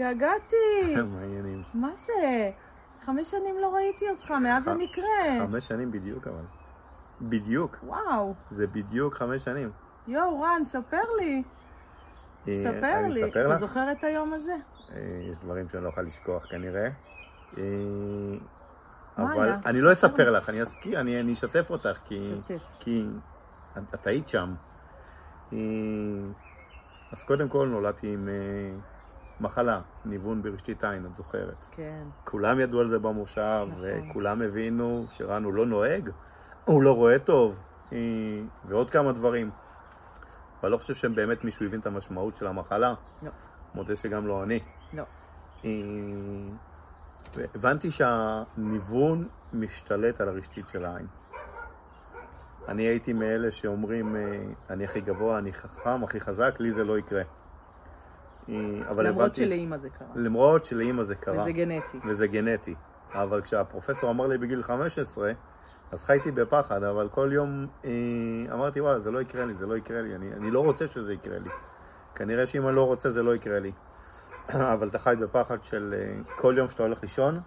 [0.00, 0.94] התגעגעתי.
[1.12, 1.62] מה העניינים?
[1.74, 2.50] מה זה?
[3.04, 5.46] חמש שנים לא ראיתי אותך, מאז המקרה.
[5.48, 6.44] חמש שנים בדיוק אבל.
[7.20, 7.76] בדיוק.
[7.82, 8.34] וואו.
[8.50, 9.70] זה בדיוק חמש שנים.
[10.08, 11.42] יואו, רן, ספר לי.
[12.48, 13.28] אה, ספר לי.
[13.28, 13.56] אתה?
[13.56, 14.54] זוכר את היום הזה?
[14.92, 14.98] אה,
[15.30, 16.88] יש דברים שאני לא אוכל לשכוח כנראה.
[17.58, 17.62] אה,
[19.18, 19.52] אבל?
[19.66, 20.30] אני לא ספר אספר.
[20.30, 21.98] לך, אני אזכיר, אני אשתף אותך,
[22.80, 23.06] כי...
[23.94, 24.54] את היית שם.
[27.12, 28.28] אז קודם כל נולדתי עם
[29.40, 31.66] מחלה, ניוון ברשתית עין, את זוכרת.
[31.70, 32.02] כן.
[32.24, 33.82] כולם ידעו על זה במושב, נכון.
[33.82, 36.10] וכולם הבינו שרן הוא לא נוהג,
[36.64, 37.58] הוא לא רואה טוב,
[38.64, 39.50] ועוד כמה דברים.
[40.60, 42.94] אבל לא חושב שבאמת מישהו הבין את המשמעות של המחלה.
[43.22, 43.30] לא.
[43.74, 44.60] מודה שגם לא אני.
[44.92, 45.04] לא.
[47.54, 51.06] הבנתי שהניוון משתלט על הרשתית של העין.
[52.68, 56.98] אני הייתי מאלה שאומרים, אה, אני הכי גבוה, אני חכם, הכי חזק, לי זה לא
[56.98, 57.22] יקרה.
[58.48, 58.54] אה,
[58.88, 60.08] אבל למרות הבנתי, שלאימא זה קרה.
[60.14, 61.42] למרות שלאימא זה קרה.
[61.42, 61.98] וזה גנטי.
[62.04, 62.74] וזה גנטי.
[63.12, 65.32] אבל כשהפרופסור אמר לי בגיל 15,
[65.92, 67.90] אז חייתי בפחד, אבל כל יום אה,
[68.52, 71.12] אמרתי, וואי, זה לא יקרה לי, זה לא יקרה לי, אני, אני לא רוצה שזה
[71.12, 71.50] יקרה לי.
[72.14, 73.72] כנראה שאם אני לא רוצה זה לא יקרה לי.
[74.74, 77.40] אבל אתה חי בפחד של אה, כל יום שאתה הולך לישון,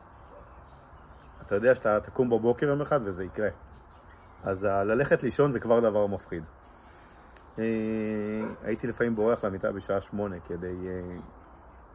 [1.47, 3.49] אתה יודע שאתה תקום בבוקר יום אחד וזה יקרה.
[4.43, 6.43] אז ללכת לישון זה כבר דבר מפחיד.
[7.59, 7.63] אה,
[8.63, 11.17] הייתי לפעמים בורח למיטה בשעה שמונה כדי אה,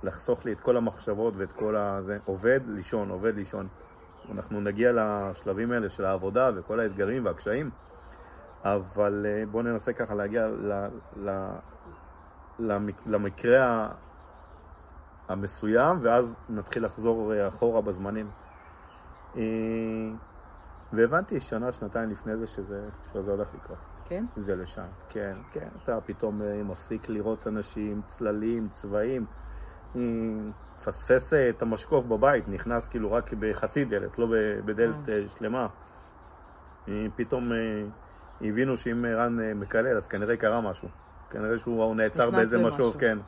[0.02, 2.18] לחסוך לי את כל המחשבות ואת כל הזה.
[2.24, 3.68] עובד, לישון, עובד, לישון.
[4.32, 7.70] אנחנו נגיע לשלבים האלה של העבודה וכל האתגרים והקשיים,
[8.64, 10.72] אבל אה, בואו ננסה ככה להגיע ל,
[11.16, 11.48] ל,
[12.58, 13.88] למק- למקרה
[15.28, 18.30] המסוים, ואז נתחיל לחזור אחורה בזמנים.
[20.92, 23.97] והבנתי שנה, שנתיים לפני זה שזה, שזה הולך לקרות.
[24.08, 24.24] כן?
[24.36, 25.68] זה לשם, כן, כן.
[25.84, 29.26] אתה פתאום אה, מפסיק לראות אנשים, צללים, צבעים.
[29.94, 34.26] מפספס את המשקוף בבית, נכנס כאילו רק בחצי דלת, לא
[34.64, 35.66] בדלת אה, שלמה.
[36.88, 37.58] אה, פתאום אה,
[38.40, 40.88] הבינו שאם רן מקלל, אז כנראה קרה משהו.
[41.30, 42.58] כנראה שהוא נעצר באיזה.
[42.58, 43.18] משוב, כן.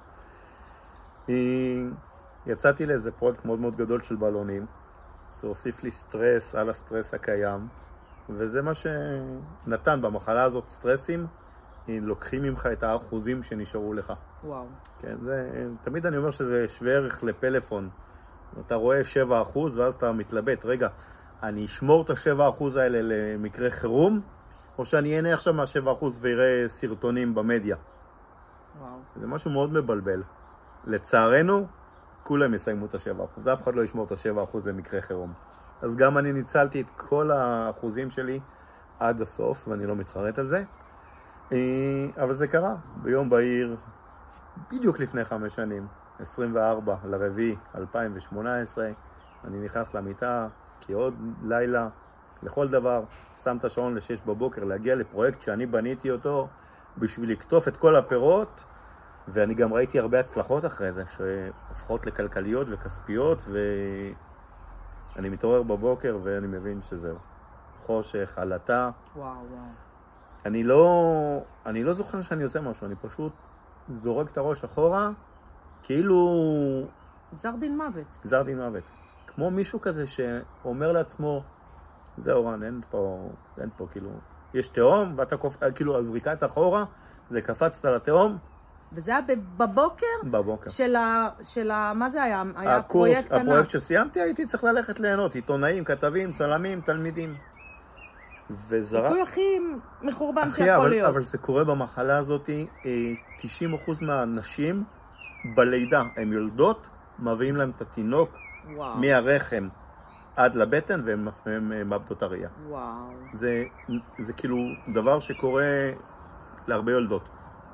[2.47, 4.67] יצאתי לאיזה פרויקט מאוד מאוד גדול של בלונים.
[5.35, 7.69] זה הוסיף לי סטרס על הסטרס הקיים,
[8.29, 11.27] וזה מה שנתן במחלה הזאת סטרסים,
[11.89, 14.13] לוקחים ממך את האחוזים שנשארו לך.
[14.45, 14.65] וואו.
[15.01, 17.89] כן, זה, תמיד אני אומר שזה שווה ערך לפלאפון.
[18.67, 19.01] אתה רואה
[19.53, 20.89] 7% ואז אתה מתלבט, רגע,
[21.43, 24.21] אני אשמור את ה-7% האלה למקרה חירום,
[24.79, 27.77] או שאני אהנה עכשיו מה-7% ואראה סרטונים במדיה.
[28.81, 28.91] וואו.
[29.17, 30.23] זה משהו מאוד מבלבל.
[30.85, 31.67] לצערנו,
[32.23, 35.33] כולם יסיימו את ה-7%, אף אחד לא ישמור את ה-7% למקרה חירום.
[35.83, 38.41] אז גם אני ניצלתי את כל האחוזים שלי
[39.01, 40.65] עד הסוף, ואני לא מתחרט על זה.
[41.53, 43.77] אה, אבל זה קרה, ביום בהיר,
[44.73, 45.87] בדיוק לפני חמש שנים,
[46.19, 48.91] 24 לרביעי 2018,
[49.45, 50.49] אני נכנס למיטה,
[50.81, 51.89] כי עוד לילה,
[52.43, 53.03] לכל דבר,
[53.43, 56.49] שם את השעון ל-6 בבוקר, להגיע לפרויקט שאני בניתי אותו
[56.99, 58.65] בשביל לקטוף את כל הפירות,
[59.29, 63.45] ואני גם ראיתי הרבה הצלחות אחרי זה, שהופכות לכלכליות וכספיות,
[65.17, 67.17] ואני מתעורר בבוקר ואני מבין שזהו.
[67.83, 68.91] חושך, עלטה.
[69.17, 69.63] וואו, וואו.
[70.47, 73.33] אני לא, אני לא זוכר שאני עושה משהו, אני פשוט
[73.89, 75.11] זורק את הראש אחורה,
[75.83, 76.43] כאילו
[77.35, 78.07] גזר דין מוות.
[78.25, 78.85] גזר דין מוות.
[79.27, 81.43] כמו מישהו כזה שאומר לעצמו,
[82.17, 84.11] זהו רן, אין פה, אין פה, כאילו,
[84.55, 85.57] יש תהום, ואתה קופ...
[85.75, 86.85] כאילו, הזריקת אחורה,
[87.29, 88.39] זה קפצת לתהום
[88.93, 89.21] וזה היה
[89.57, 90.71] בבוקר בבוקר.
[90.71, 91.29] של ה...
[91.43, 91.93] של ה...
[91.95, 92.43] מה זה היה?
[92.57, 93.43] היה הקורס, פרויקט ענק.
[93.43, 97.35] הפרויקט שסיימתי, הייתי צריך ללכת ליהנות, עיתונאים, כתבים, צלמים, תלמידים.
[98.69, 99.03] וזרק...
[99.03, 99.59] ביטוי הכי
[100.03, 101.09] מחורבן שיכול אבל, להיות.
[101.09, 104.85] אבל זה קורה במחלה הזאת, אה, 90% מהנשים
[105.55, 106.87] בלידה, הן יולדות,
[107.19, 108.31] מביאים להם את התינוק
[108.75, 108.97] וואו.
[108.97, 109.69] מהרחם
[110.37, 112.49] עד לבטן והן הן, אה, מאבדות הראייה.
[112.69, 112.85] וואו.
[113.35, 113.65] זה,
[114.19, 114.57] זה כאילו
[114.95, 115.91] דבר שקורה
[116.67, 117.29] להרבה יולדות.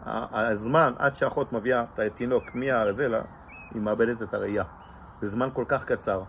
[0.07, 3.23] הזמן עד שאחות מביאה את התינוק מהזה, לה-
[3.75, 4.65] היא מאבדת את הראייה.
[5.23, 6.23] בזמן כל כך קצר.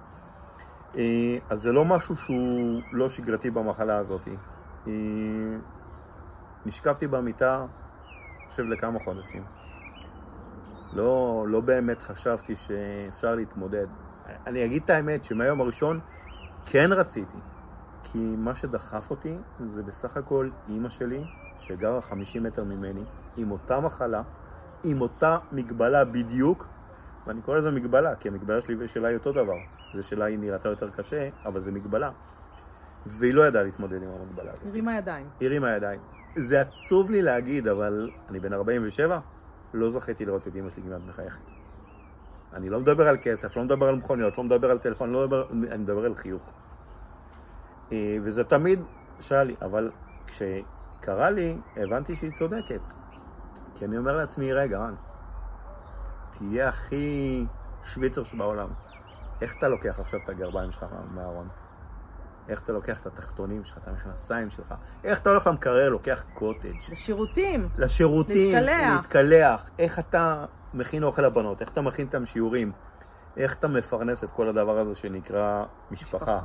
[0.97, 4.27] אה, אז זה לא משהו שהוא לא שגרתי במחלה הזאת.
[4.87, 4.91] אה,
[6.65, 9.43] נשקפתי במיטה, אני חושב לכמה חודשים.
[10.93, 13.87] לא, לא באמת חשבתי שאפשר להתמודד.
[14.47, 15.99] אני אגיד את האמת, שמהיום הראשון
[16.65, 17.37] כן רציתי.
[18.03, 21.23] כי מה שדחף אותי זה בסך הכל אימא שלי,
[21.59, 23.03] שגרה 50 מטר ממני,
[23.37, 24.21] עם אותה מחלה,
[24.83, 26.67] עם אותה מגבלה בדיוק,
[27.27, 29.57] ואני קורא לזה מגבלה, כי המגבלה שלי ושלה היא אותו דבר.
[29.95, 32.11] זה שלה היא נראתה יותר קשה, אבל זה מגבלה.
[33.05, 34.63] והיא לא ידעה להתמודד עם המגבלה הזאת.
[34.69, 35.29] הרימה ידיים.
[35.41, 35.99] הרימה ידיים.
[36.35, 39.19] זה עצוב לי להגיד, אבל אני בן 47,
[39.73, 41.41] לא זכיתי לראות את אימא שלי כמעט מחייכת.
[42.53, 45.43] אני לא מדבר על כסף, לא מדבר על מכוניות, לא מדבר על טלפון, לא מדבר,
[45.51, 46.41] אני מדבר על חיוך.
[47.91, 48.79] אה, וזה תמיד
[49.19, 49.91] שהיה לי, אבל
[51.01, 52.81] כשקרה לי, הבנתי שהיא צודקת.
[53.75, 54.95] כי אני אומר לעצמי, רגע, רן,
[56.31, 57.45] תהיה הכי
[57.83, 58.67] שוויצר שבעולם.
[59.41, 61.47] איך אתה לוקח עכשיו את הגרביים שלך מהארון?
[62.49, 64.73] איך אתה לוקח את התחתונים שלך, את המכנסיים שלך?
[65.03, 66.75] איך אתה הולך למקרר, לוקח קוטג'?
[66.91, 67.69] לשירותים.
[67.77, 68.95] לשירותים, להתקלח.
[68.95, 69.69] להתקלח.
[69.79, 72.71] איך אתה מכין אוכל לבנות, איך אתה מכין את שיעורים,
[73.37, 76.39] איך אתה מפרנס את כל הדבר הזה שנקרא משפחה.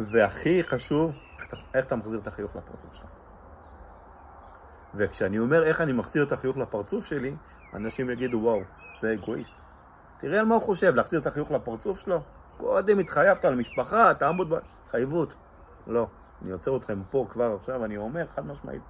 [0.00, 3.23] והכי חשוב, איך אתה, איך אתה מחזיר את החיוך לפרצוף שלך.
[4.96, 7.34] וכשאני אומר איך אני מחזיר את החיוך לפרצוף שלי,
[7.74, 8.60] אנשים יגידו, וואו,
[9.00, 9.52] זה אגואיסט.
[10.20, 12.20] תראה על מה הוא חושב, להחזיר את החיוך לפרצוף שלו?
[12.56, 15.34] קודם התחייבת על משפחה, תעמוד בהתחייבות.
[15.86, 16.06] לא,
[16.42, 18.82] אני עוצר אתכם פה כבר עכשיו, אני אומר חד משמעית.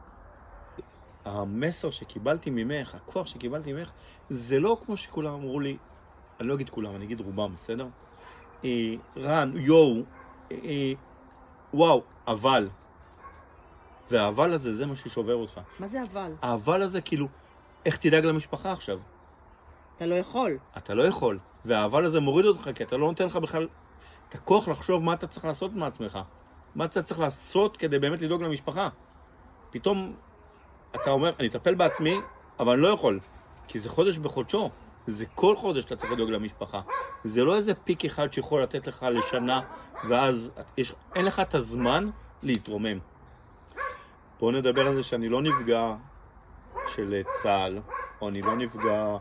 [1.24, 3.90] המסר שקיבלתי ממך, הכוח שקיבלתי ממך,
[4.30, 5.76] זה לא כמו שכולם אמרו לי,
[6.40, 7.86] אני לא אגיד כולם, אני אגיד רובם, בסדר?
[8.64, 10.02] אה, רן, יואו,
[10.52, 10.92] אה, אה,
[11.74, 12.68] וואו, אבל.
[14.10, 15.60] והאבל הזה, זה מה ששובר אותך.
[15.78, 16.32] מה זה אבל?
[16.42, 17.28] האבל הזה, כאילו,
[17.86, 18.98] איך תדאג למשפחה עכשיו?
[19.96, 20.58] אתה לא יכול.
[20.76, 21.38] אתה לא יכול.
[21.64, 23.68] והאבל הזה מוריד אותך, כי אתה לא נותן לך בכלל
[24.28, 26.18] את הכוח לחשוב מה אתה צריך לעשות מעצמך.
[26.74, 28.88] מה אתה צריך לעשות כדי באמת לדאוג למשפחה.
[29.70, 30.14] פתאום
[30.94, 32.16] אתה אומר, אני אטפל בעצמי,
[32.60, 33.20] אבל אני לא יכול.
[33.68, 34.70] כי זה חודש בחודשו.
[35.06, 36.80] זה כל חודש אתה צריך לדאוג למשפחה.
[37.24, 39.60] זה לא איזה פיק אחד שיכול לתת לך לשנה,
[40.08, 42.10] ואז יש, אין לך את הזמן
[42.42, 42.98] להתרומם.
[44.38, 45.94] בואו נדבר על זה שאני לא נפגע
[46.86, 47.78] של צה"ל,
[48.20, 49.16] או אני לא נפגע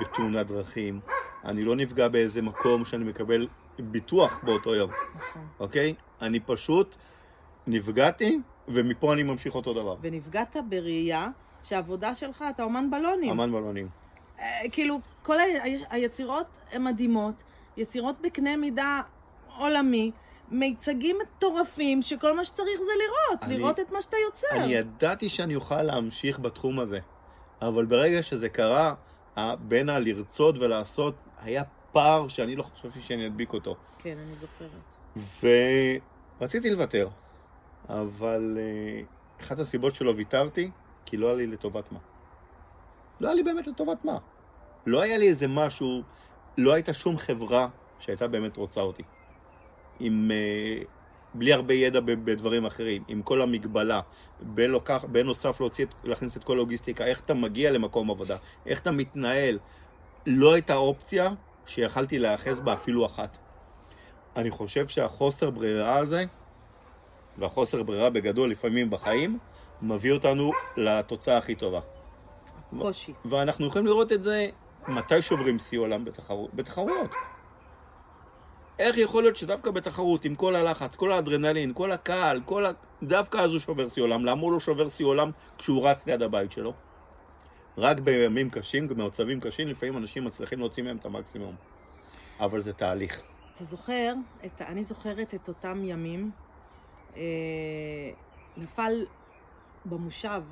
[0.00, 1.00] בתאונת דרכים,
[1.44, 3.48] אני לא נפגע באיזה מקום שאני מקבל
[3.78, 5.46] ביטוח באותו יום, נכון.
[5.60, 5.94] אוקיי?
[6.22, 6.96] אני פשוט
[7.66, 8.38] נפגעתי,
[8.68, 9.96] ומפה אני ממשיך אותו דבר.
[10.00, 11.28] ונפגעת בראייה
[11.62, 13.30] שהעבודה שלך, אתה אומן בלונים.
[13.30, 13.88] אמן בלונים.
[14.40, 15.36] אה, כאילו, כל
[15.90, 17.42] היצירות הן מדהימות,
[17.76, 19.00] יצירות בקנה מידה
[19.56, 20.10] עולמי,
[20.58, 24.46] מיצגים מטורפים, שכל מה שצריך זה לראות, אני- לראות את מה שאתה יוצר.
[24.64, 26.98] אני ידעתי שאני אוכל להמשיך בתחום הזה,
[27.62, 28.94] אבל ברגע שזה קרה,
[29.58, 31.62] בין הלרצות ולעשות, היה
[31.92, 33.76] פער שאני לא חשבתי שאני אדביק אותו.
[33.98, 34.70] כן, אני זוכרת.
[36.40, 37.08] ורציתי לוותר,
[37.88, 39.02] אבל אה,
[39.44, 40.70] אחת הסיבות שלא ויתרתי,
[41.06, 41.98] כי לא היה לי לטובת מה.
[43.20, 44.18] לא היה לי באמת לטובת מה.
[44.86, 46.02] לא היה לי איזה משהו,
[46.58, 47.68] לא הייתה שום חברה
[47.98, 49.02] שהייתה באמת רוצה אותי.
[50.00, 50.82] עם, אה,
[51.34, 54.00] בלי הרבה ידע בדברים אחרים, עם כל המגבלה,
[55.08, 58.36] בנוסף להוציא, להכניס את כל הלוגיסטיקה, איך אתה מגיע למקום עבודה,
[58.66, 59.58] איך אתה מתנהל.
[60.26, 61.30] לא הייתה אופציה
[61.66, 63.38] שיכלתי להיאחז בה אפילו אחת.
[64.36, 66.24] אני חושב שהחוסר ברירה הזה,
[67.38, 69.38] והחוסר ברירה בגדול לפעמים בחיים,
[69.82, 71.80] מביא אותנו לתוצאה הכי טובה.
[72.78, 73.12] קושי.
[73.24, 74.48] ואנחנו יכולים לראות את זה
[74.88, 77.10] מתי שוברים שיא עולם בתחרות, בתחרויות.
[78.78, 82.70] איך יכול להיות שדווקא בתחרות, עם כל הלחץ, כל האדרנלין, כל הקהל, כל ה...
[83.02, 84.24] דווקא אז הוא שובר שיא עולם?
[84.24, 86.72] למה הוא לא שובר שיא עולם כשהוא רץ ליד הבית שלו?
[87.78, 91.54] רק בימים קשים, במצבים קשים, לפעמים אנשים מצליחים להוציא מהם את המקסימום.
[92.40, 93.22] אבל זה תהליך.
[93.54, 94.14] אתה זוכר,
[94.46, 96.30] את, אני זוכרת את אותם ימים,
[97.16, 97.22] אה,
[98.56, 99.06] נפל
[99.84, 100.42] במושב,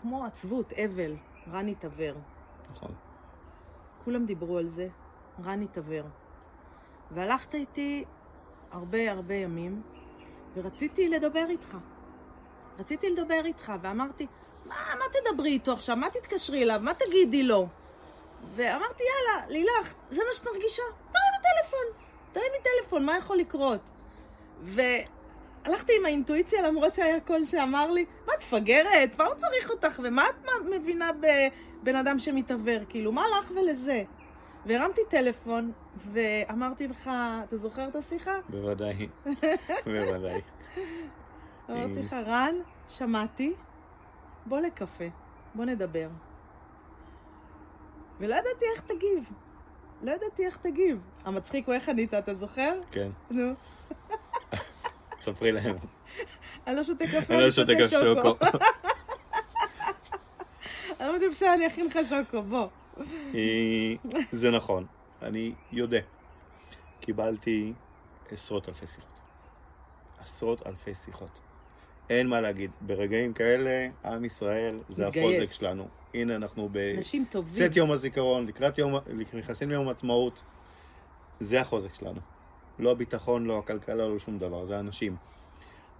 [0.00, 1.16] כמו עצבות, אבל,
[1.52, 2.14] רן התעוור.
[2.72, 2.90] נכון.
[4.04, 4.88] כולם דיברו על זה,
[5.44, 6.04] רן התעוור.
[7.14, 8.04] והלכת איתי
[8.72, 9.82] הרבה הרבה ימים,
[10.54, 11.76] ורציתי לדבר איתך.
[12.78, 14.26] רציתי לדבר איתך, ואמרתי,
[14.66, 15.96] מה, מה תדברי איתו עכשיו?
[15.96, 16.80] מה תתקשרי אליו?
[16.82, 17.68] מה תגידי לו?
[18.54, 20.82] ואמרתי, יאללה, לילך, זה מה שאת מרגישה?
[21.12, 23.80] תרימי טלפון, תרימי טלפון, מה יכול לקרות?
[24.62, 29.18] והלכתי עם האינטואיציה, למרות שהיה קול שאמר לי, מה, את מפגרת?
[29.18, 30.00] מה הוא צריך אותך?
[30.04, 32.78] ומה את מבינה בבן אדם שמתעוור?
[32.88, 34.02] כאילו, מה לך ולזה?
[34.66, 35.72] והרמתי טלפון,
[36.12, 37.10] ואמרתי לך,
[37.44, 38.34] אתה זוכר את השיחה?
[38.48, 39.08] בוודאי.
[39.86, 40.40] בוודאי.
[41.70, 42.54] אמרתי לך, רן,
[42.88, 43.52] שמעתי,
[44.46, 45.04] בוא לקפה,
[45.54, 46.08] בוא נדבר.
[48.20, 49.32] ולא ידעתי איך תגיב.
[50.02, 51.00] לא ידעתי איך תגיב.
[51.24, 52.80] המצחיק הוא איך ענית, אתה זוכר?
[52.90, 53.10] כן.
[53.30, 53.52] נו.
[55.20, 55.76] ספרי להם.
[56.66, 58.34] אני לא שותה קפה, אני לא שותה שוקו.
[61.00, 62.68] אמרתי, בסדר, אני אכין לך שוקו, בוא.
[64.32, 64.86] זה נכון,
[65.22, 66.00] אני יודע.
[67.00, 67.72] קיבלתי
[68.30, 69.20] עשרות אלפי שיחות.
[70.18, 71.40] עשרות אלפי שיחות.
[72.10, 75.40] אין מה להגיד, ברגעים כאלה, עם ישראל זה מתגייס.
[75.40, 75.88] החוזק שלנו.
[76.14, 76.68] הנה אנחנו
[76.98, 77.24] אנשים.
[77.32, 78.94] בצאת יום הזיכרון, לקראת יום,
[79.34, 80.42] נכנסים ליום עצמאות,
[81.40, 82.20] זה החוזק שלנו.
[82.78, 85.16] לא הביטחון, לא הכלכלה, לא שום דבר, זה האנשים.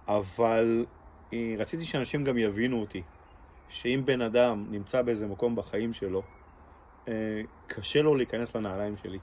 [0.07, 0.85] אבל
[1.33, 3.01] אה, רציתי שאנשים גם יבינו אותי,
[3.69, 6.21] שאם בן אדם נמצא באיזה מקום בחיים שלו,
[7.67, 9.19] קשה לו להיכנס לנעליים שלי.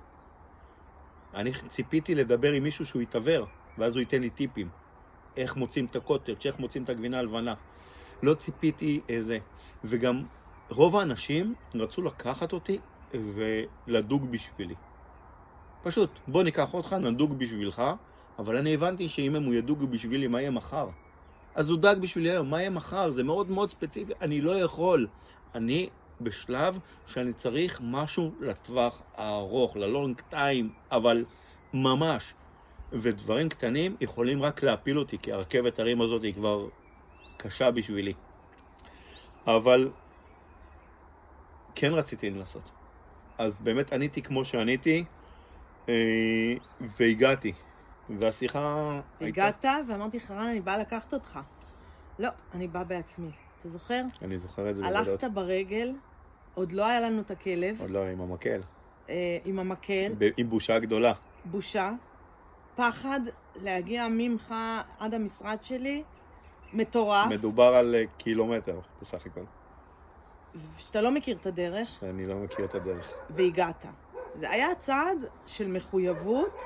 [1.35, 3.47] אני ציפיתי לדבר עם מישהו שהוא יתעוור,
[3.79, 4.69] ואז הוא ייתן לי טיפים.
[5.37, 7.55] איך מוצאים את הקוטג', איך מוצאים את הגבינה הלבנה.
[8.23, 9.39] לא ציפיתי איזה.
[9.85, 10.23] וגם
[10.71, 12.79] רוב האנשים רצו לקחת אותי
[13.15, 14.75] ולדוג בשבילי.
[15.83, 17.83] פשוט, בוא ניקח אותך, נדוג בשבילך,
[18.39, 20.89] אבל אני הבנתי שאם הם הוא ידוג בשבילי, מה יהיה מחר?
[21.55, 23.11] אז הוא דג בשבילי היום, מה יהיה מחר?
[23.11, 25.07] זה מאוד מאוד ספציפי, אני לא יכול.
[25.55, 31.25] אני בשלב שאני צריך משהו לטווח הארוך, ללונג טיים, אבל
[31.75, 32.35] ממש.
[32.93, 36.69] ודברים קטנים יכולים רק להפיל אותי, כי הרכבת הרים הזאת היא כבר
[37.37, 38.13] קשה בשבילי.
[39.47, 39.91] אבל
[41.75, 42.71] כן רציתי לנסות.
[43.39, 45.05] אז באמת עניתי כמו שעניתי,
[45.89, 45.95] אה,
[46.81, 47.53] והגעתי.
[48.19, 49.77] והשיחה הגעת הייתה...
[49.89, 51.39] ואמרתי לך, רן, אני באה לקחת אותך.
[52.19, 53.31] לא, אני באה בעצמי.
[53.61, 54.03] אתה זוכר?
[54.23, 54.87] אני זוכר את זה.
[54.87, 55.93] הלכת ברגל,
[56.55, 57.77] עוד לא היה לנו את הכלב.
[57.81, 58.61] עוד לא, עם המקל.
[59.09, 60.13] אה, עם המקל.
[60.19, 61.13] ב- עם בושה גדולה.
[61.45, 61.93] בושה.
[62.77, 63.21] פחד
[63.63, 64.55] להגיע ממך
[64.99, 66.03] עד המשרד שלי,
[66.73, 67.27] מטורף.
[67.31, 69.41] מדובר על אה, קילומטר בסך הכל.
[70.79, 71.89] שאתה לא מכיר את הדרך.
[72.01, 73.13] שאני לא מכיר את הדרך.
[73.31, 73.85] והגעת.
[74.35, 76.63] זה היה צעד של מחויבות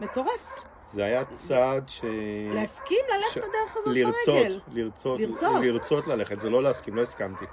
[0.00, 0.48] מטורף.
[0.92, 2.04] זה היה צעד ש...
[2.54, 3.38] להסכים ללכת ש...
[3.38, 4.60] בדרך הזאת לרצות, ברגל.
[4.72, 5.62] לרצות, לרצות.
[5.62, 7.44] לרצות ללכת, זה לא להסכים, לא הסכמתי.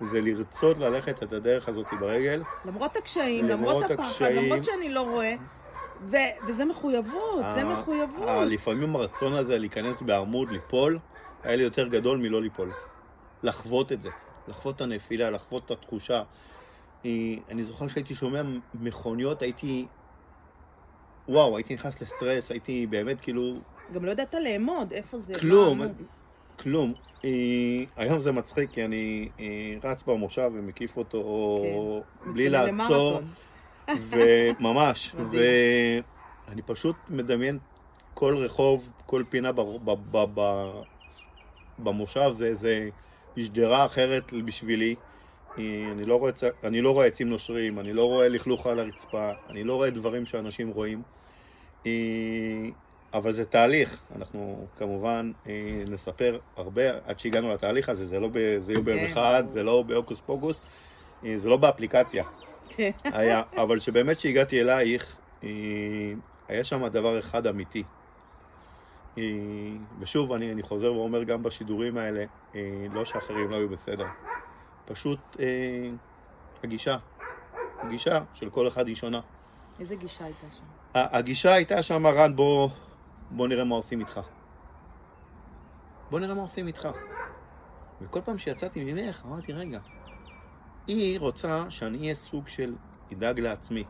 [0.00, 2.42] זה לרצות ללכת את הדרך הזאת ברגל.
[2.64, 5.34] למרות הקשיים, למרות, למרות הפחד, הקשיים, למרות שאני לא רואה.
[6.02, 8.28] ו- וזה מחויבות, זה מחויבות.
[8.46, 10.98] לפעמים הרצון הזה להיכנס בעמוד, ליפול,
[11.42, 12.70] היה לי יותר גדול מלא ליפול.
[13.42, 14.08] לחוות את זה,
[14.48, 16.22] לחוות את הנפילה, לחוות את התחושה.
[17.04, 18.42] אני זוכר שהייתי שומע
[18.74, 19.86] מכוניות, הייתי...
[21.28, 23.56] וואו, הייתי נכנס לסטרס, הייתי באמת כאילו...
[23.94, 25.34] גם לא ידעת לאמוד, איפה זה?
[25.40, 25.86] כלום, מה...
[26.58, 26.94] כלום.
[27.24, 27.30] אה,
[27.96, 31.62] היום זה מצחיק, כי אני אה, רץ במושב ומקיף אותו
[32.24, 32.32] כן.
[32.32, 33.20] בלי לעצור.
[34.10, 37.58] וממש, ואני פשוט מדמיין
[38.14, 40.70] כל רחוב, כל פינה ב, ב, ב, ב,
[41.78, 42.88] במושב זה איזה
[43.36, 44.94] שדרה אחרת בשבילי.
[45.58, 46.32] אני לא, רואה,
[46.64, 50.26] אני לא רואה עצים נושרים, אני לא רואה לכלוך על הרצפה, אני לא רואה דברים
[50.26, 51.02] שאנשים רואים.
[53.14, 55.32] אבל זה תהליך, אנחנו כמובן
[55.88, 59.06] נספר הרבה עד שהגענו לתהליך הזה, זה לא ביום כן.
[59.12, 60.62] אחד, זה לא בהוקוס פוקוס,
[61.22, 62.24] זה לא באפליקציה.
[62.68, 62.90] כן.
[63.04, 65.16] היה, אבל שבאמת כשהגעתי אלייך,
[66.48, 67.82] היה שם דבר אחד אמיתי.
[70.00, 72.24] ושוב, אני, אני חוזר ואומר גם בשידורים האלה,
[72.92, 74.06] לא שאחרים לא היו בסדר.
[74.84, 75.36] פשוט
[76.64, 76.96] הגישה,
[77.78, 79.20] הגישה של כל אחד היא שונה.
[79.80, 80.62] איזה גישה הייתה שם?
[80.94, 82.68] הגישה הייתה שם, רן, בוא,
[83.36, 84.20] בוא נראה מה עושים איתך.
[86.10, 86.88] בוא נראה מה עושים איתך.
[88.00, 89.78] וכל פעם שיצאתי ממך, אמרתי, רגע,
[90.86, 92.74] היא רוצה שאני אהיה סוג של
[93.12, 93.84] אדאג לעצמי.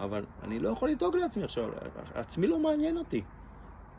[0.00, 1.68] אבל אני לא יכול לדאוג לעצמי עכשיו,
[2.14, 3.22] עצמי לא מעניין אותי.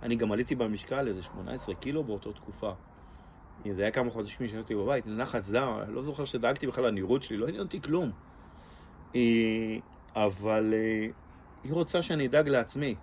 [0.03, 2.72] אני גם עליתי במשקל איזה 18 קילו באותה תקופה.
[3.72, 7.48] זה היה כמה חודשים שישבתי בבית, לחץ דם, לא זוכר שדאגתי בכלל לנראות שלי, לא
[7.48, 8.12] עניין אותי כלום.
[9.15, 9.77] אה,
[10.15, 11.08] אבל אה,
[11.63, 12.96] היא רוצה שאני אדאג לעצמי.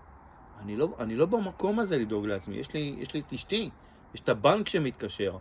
[0.62, 3.70] אני לא, אני לא במקום הזה לדאוג לעצמי, יש לי, יש לי את אשתי,
[4.14, 5.36] יש את הבנק שמתקשר,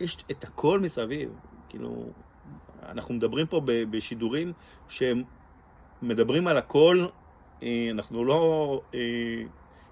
[0.00, 1.30] יש את הכל מסביב.
[1.68, 2.06] כאילו,
[2.88, 4.52] אנחנו מדברים פה בשידורים
[4.88, 5.22] שהם
[6.02, 7.06] מדברים על הכל,
[7.62, 9.00] אה, אנחנו לא אה,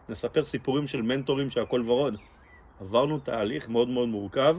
[0.09, 2.17] נספר סיפורים של מנטורים שהכל ורוד.
[2.81, 4.57] עברנו תהליך מאוד מאוד מורכב,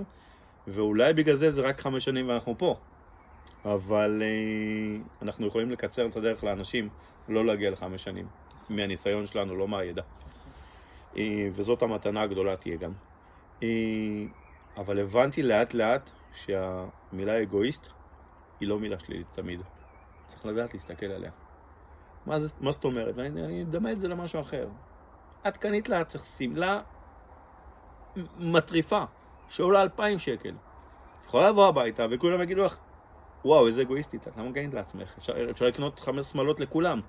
[0.68, 2.76] ואולי בגלל זה זה רק חמש שנים ואנחנו פה.
[3.66, 6.90] אבל אה, אנחנו יכולים לקצר את הדרך לאנשים,
[7.30, 8.28] לא להגיע לחמש שנים,
[8.70, 10.02] מהניסיון שלנו, לא מהידע.
[11.54, 12.92] וזאת המתנה הגדולה תהיה גם.
[14.78, 17.88] אבל הבנתי לאט לאט שהמילה אגואיסט
[18.60, 19.62] היא לא מילה שלילית תמיד.
[20.28, 21.32] צריך לדעת להסתכל עליה.
[22.26, 23.20] מה, זה, מה זאת אומרת?
[23.20, 24.68] אני, אדמה את זה למשהו אחר.
[25.48, 26.82] את קנית לעצמך שמלה
[28.40, 29.04] מטריפה,
[29.50, 30.54] שעולה אלפיים שקל.
[31.26, 32.78] יכולה לבוא הביתה וכולם יגידו לך,
[33.46, 35.14] וואו, איזה אגואיסטית, את למה קנית לעצמך?
[35.18, 37.02] אפשר, אפשר לקנות חמש שמלות לכולם.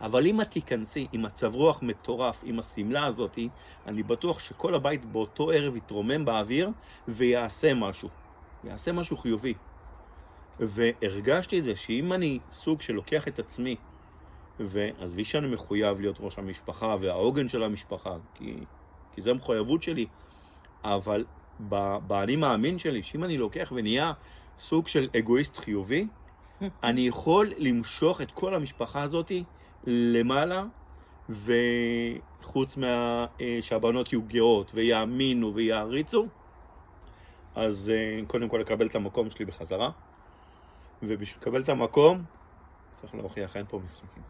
[0.00, 3.38] אבל אם את תיכנסי עם מצב רוח מטורף, עם השמלה הזאת,
[3.86, 6.70] אני בטוח שכל הבית באותו ערב יתרומם באוויר
[7.08, 8.08] ויעשה משהו.
[8.64, 9.54] יעשה משהו חיובי.
[10.60, 13.76] והרגשתי את זה שאם אני סוג שלוקח את עצמי,
[14.60, 18.56] ועזבי שאני מחויב להיות ראש המשפחה והעוגן של המשפחה, כי,
[19.12, 20.06] כי זו המחויבות שלי,
[20.84, 21.24] אבל
[22.06, 24.12] באני מאמין שלי, שאם אני לוקח ונהיה
[24.62, 26.06] סוג של אגואיסט חיובי,
[26.82, 29.32] אני יכול למשוך את כל המשפחה הזאת
[29.86, 30.64] למעלה,
[31.28, 33.26] וחוץ מה...
[33.60, 36.26] שהבנות יהיו גאות ויאמינו ויעריצו,
[37.54, 39.90] אז אה, קודם כל לקבל את המקום שלי בחזרה.
[41.02, 42.24] ובשביל לקבל את המקום,
[42.94, 44.22] צריך להוכיח, אין פה משחקים.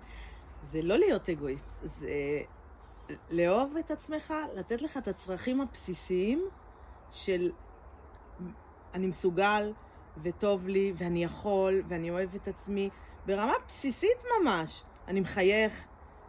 [0.63, 2.41] זה לא להיות אגואיסט, זה
[3.31, 6.45] לאהוב את עצמך, לתת לך את הצרכים הבסיסיים
[7.11, 7.51] של
[8.95, 9.73] אני מסוגל
[10.23, 12.91] וטוב לי ואני יכול ואני אוהב את עצמי
[13.27, 14.83] ברמה בסיסית ממש.
[15.09, 15.85] אני מחייך,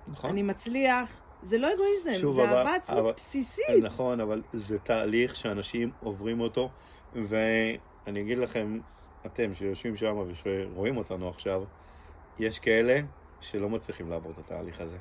[0.07, 0.29] נכון?
[0.29, 1.09] אני מצליח,
[1.43, 3.65] זה לא אגואיזם, שוב, זה אבל- אהבה עצמית אבל- בסיסית.
[3.83, 6.69] נכון, אבל זה תהליך שאנשים עוברים אותו,
[7.13, 8.79] ואני אגיד לכם,
[9.25, 11.63] אתם שיושבים שם ושרואים אותנו עכשיו,
[12.39, 12.99] יש כאלה
[13.41, 14.97] שלא מצליחים לעבור את התהליך הזה.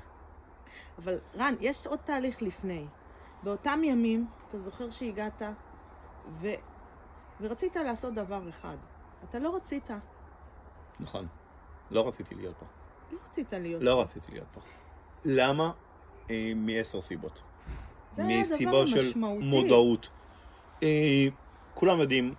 [0.99, 2.85] אבל רן, יש עוד תהליך לפני.
[3.43, 5.43] באותם ימים, אתה זוכר שהגעת
[6.41, 6.49] ו...
[7.43, 8.77] ורצית לעשות דבר אחד.
[9.31, 9.91] אתה לא רצית,
[11.01, 11.27] נכון.
[11.91, 12.67] לא רציתי להיות פה.
[13.13, 13.83] לא רצית להיות.
[13.83, 14.61] לא רציתי להיות פה.
[15.25, 15.73] למה?
[16.31, 17.43] אה, מעשר סיבות.
[18.17, 19.45] זה היה מסיבה הדבר של המשמעותי.
[19.47, 20.09] מודעות.
[20.83, 21.27] אה,
[21.75, 22.35] כולם יודעים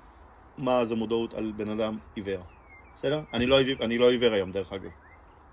[0.57, 2.43] מה זה מודעות על בן אדם עיוור.
[2.97, 3.21] בסדר?
[3.33, 4.91] אני לא, עיוור- אני לא עיוור היום, דרך אגב.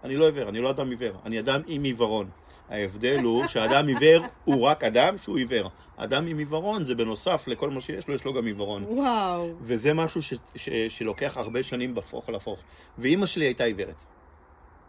[0.04, 2.30] אני לא עיוור, אני לא אדם עיוור, אני אדם עם עיוורון.
[2.68, 5.70] ההבדל הוא שאדם עיוור הוא רק אדם שהוא עיוור.
[5.96, 8.84] אדם עם עיוורון זה בנוסף לכל מה שיש לו, יש לו גם עיוורון.
[8.84, 9.54] וואו.
[9.60, 12.60] וזה משהו ש, ש, שלוקח הרבה שנים בהפוך על הפוך.
[12.98, 14.04] ואימא שלי הייתה עיוורת.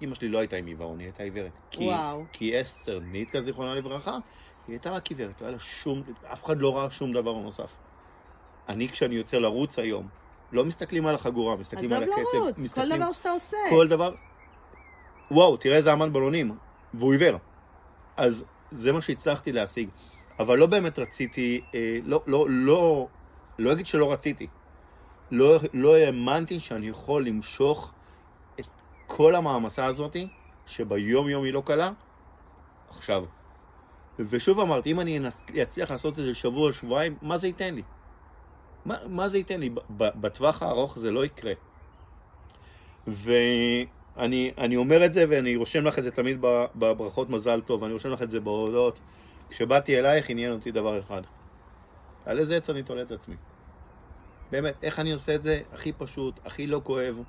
[0.01, 1.51] אימא שלי לא הייתה עם עיוורון, היא הייתה עיוורת.
[1.71, 2.23] כי, וואו.
[2.31, 6.03] כי אסתר ניטקה, זיכרונה לברכה, היא הייתה רק עיוורת, לא היה לה שום,
[6.33, 7.71] אף אחד לא ראה שום דבר נוסף.
[8.69, 10.07] אני, כשאני יוצא לרוץ היום,
[10.51, 12.37] לא מסתכלים על החגורה, מסתכלים עזוב על הקצב.
[12.37, 13.57] לרוץ, כל דבר שאתה עושה.
[13.69, 14.13] כל דבר.
[15.31, 16.57] וואו, תראה איזה אמן בלונים,
[16.93, 17.37] והוא עיוור.
[18.17, 19.89] אז זה מה שהצלחתי להשיג.
[20.39, 23.07] אבל לא באמת רציתי, אה, לא, לא, לא,
[23.59, 24.47] לא אגיד שלא רציתי.
[25.31, 27.91] לא, לא האמנתי שאני יכול למשוך
[28.59, 28.67] את
[29.07, 30.15] כל המעמסה הזאת,
[30.65, 31.91] שביום יום היא לא קלה,
[32.89, 33.25] עכשיו.
[34.19, 35.19] ושוב אמרתי, אם אני
[35.63, 37.83] אצליח לעשות את זה שבוע, שבועיים, מה זה ייתן לי?
[38.85, 39.69] מה, מה זה ייתן לי?
[39.97, 41.53] בטווח הארוך זה לא יקרה.
[43.07, 43.85] ואני
[44.17, 46.37] אני אומר את זה ואני רושם לך את זה תמיד
[46.75, 48.99] בברכות מזל טוב, אני רושם לך את זה בהודעות.
[49.49, 51.21] כשבאתי אלייך עניין אותי דבר אחד.
[52.25, 53.35] על איזה עץ אני תולה את עצמי.
[54.51, 57.23] באמת, איך אני עושה את זה הכי פשוט, הכי לא כואב,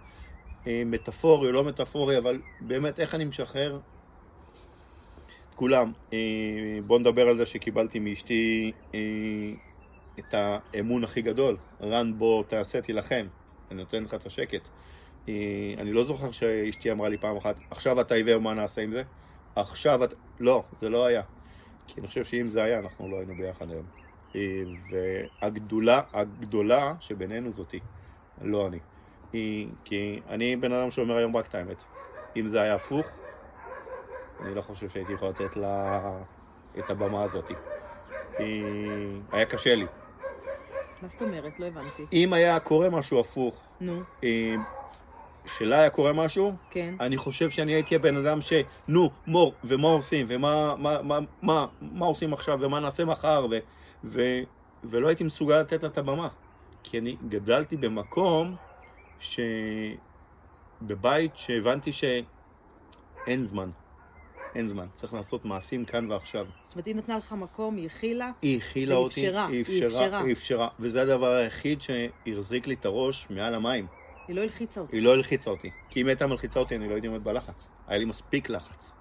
[0.67, 3.79] אה, מטאפורי או לא מטאפורי, אבל באמת איך אני משחרר
[5.49, 5.93] את כולם.
[6.13, 6.19] אה,
[6.87, 9.01] בואו נדבר על זה שקיבלתי מאשתי אה,
[10.19, 11.57] את האמון הכי גדול.
[11.83, 13.27] רן, בוא תעשה, תילחם.
[13.71, 14.69] אני נותן לך את השקט.
[15.29, 15.35] אה,
[15.79, 19.03] אני לא זוכר שאשתי אמרה לי פעם אחת, עכשיו אתה עיוור, מה נעשה עם זה?
[19.57, 20.17] עכשיו אתה...
[20.41, 21.23] לא, זה לא היה.
[21.87, 23.87] כי אני חושב שאם זה היה, אנחנו לא היינו ביחד היום.
[24.37, 27.81] אה, והגדולה, הגדולה שבינינו זאתי,
[28.43, 28.79] לא אני.
[29.33, 31.85] היא, כי אני בן אדם שאומר היום רק את האמת.
[32.37, 33.07] אם זה היה הפוך,
[34.41, 36.01] אני לא חושב שהייתי יכול לתת לה
[36.79, 37.51] את הבמה הזאת.
[39.33, 39.87] היה קשה לי.
[41.03, 41.61] מה זאת אומרת?
[41.61, 42.07] לא הבנתי.
[42.13, 44.55] אם היה קורה משהו הפוך, נו, אה,
[45.47, 46.95] שלה היה קורה משהו, כן.
[47.01, 48.53] אני חושב שאני הייתי הבן אדם ש...
[48.89, 53.59] נו, מור, ומה עושים, ומה מה, מה, מה, מה עושים עכשיו, ומה נעשה מחר, ו,
[54.05, 54.23] ו,
[54.85, 56.29] ולא הייתי מסוגל לתת לה את הבמה.
[56.83, 58.57] כי אני גדלתי במקום
[59.21, 59.41] ש...
[60.83, 63.71] בבית שהבנתי שאין זמן.
[64.55, 64.87] אין זמן.
[64.97, 66.47] צריך לעשות מעשים כאן ועכשיו.
[66.63, 68.31] זאת אומרת, היא נתנה לך מקום, היא הכילה.
[68.43, 70.23] היא הכילה היא אותי, אפשרה, היא היא אפשרה, אפשרה.
[70.23, 70.69] היא אפשרה.
[70.81, 73.87] וזה הדבר היחיד שהחזיק לי את הראש מעל המים.
[74.29, 74.93] היא לא הלחיצה אותך.
[74.93, 75.71] היא לא הלחיצה אותי.
[75.91, 77.69] כי אם הייתה מלחיצה אותי, אני לא הייתי עומד בלחץ.
[77.87, 78.93] היה לי מספיק לחץ.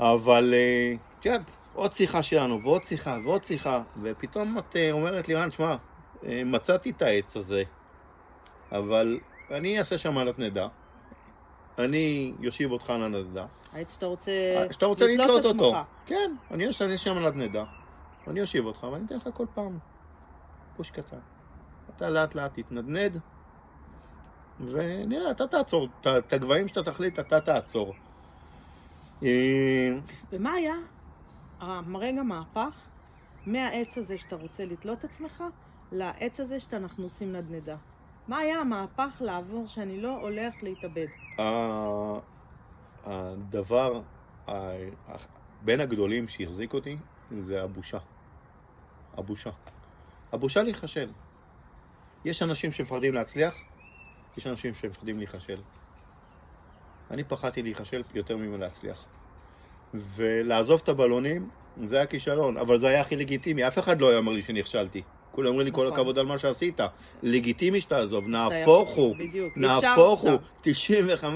[0.00, 5.28] אבל, אה, את יודעת, עוד שיחה שלנו, ועוד שיחה, ועוד שיחה, ופתאום את אה, אומרת
[5.28, 5.76] לי, רן, שמע,
[6.24, 7.62] אה, מצאתי את העץ הזה,
[8.72, 10.68] אבל אני אעשה שם על התנדה.
[11.78, 13.46] אני יושיב אותך על הנדדה.
[13.72, 14.32] העץ שאתה רוצה...
[14.70, 15.72] שאתה רוצה לתלות אותו.
[16.06, 17.64] כן, אני אשנה שם על הנדדה.
[18.26, 19.78] אני אושיב אותך, ואני אתן לך כל פעם
[20.76, 21.18] פוש קטן.
[21.96, 23.20] אתה לאט לאט תתנדנד,
[24.60, 25.88] ונראה, אתה תעצור.
[26.00, 27.94] את- הגבהים שאתה תחליט, אתה תעצור.
[29.22, 29.28] אה,
[30.32, 30.74] ומה היה
[31.60, 32.74] הרגע מהפך
[33.46, 35.44] מהעץ הזה שאתה רוצה לתלות עצמך
[35.92, 37.76] לעץ הזה שאנחנו עושים נדנדה?
[38.28, 41.06] מה היה המהפך לעבור שאני לא הולך להתאבד?
[43.06, 44.00] הדבר
[45.64, 46.96] בין הגדולים שהחזיק אותי
[47.38, 47.98] זה הבושה.
[49.18, 49.50] הבושה.
[50.32, 51.10] הבושה להיכשל.
[52.24, 53.54] יש אנשים שמפחדים להצליח,
[54.36, 55.58] יש אנשים שמפחדים להיכשל.
[57.10, 59.04] אני פחדתי להיכשל יותר מלהצליח.
[59.94, 61.48] ולעזוב את הבלונים,
[61.84, 65.02] זה היה כישלון, אבל זה היה הכי לגיטימי, אף אחד לא היה אומר לי שנכשלתי.
[65.32, 65.92] כולם אומרים לי כל נכון.
[65.92, 66.80] הכבוד על מה שעשית.
[67.22, 69.16] לגיטימי שתעזוב, נהפוך הוא.
[69.56, 70.38] נהפוך הוא,
[70.70, 71.26] אפשר.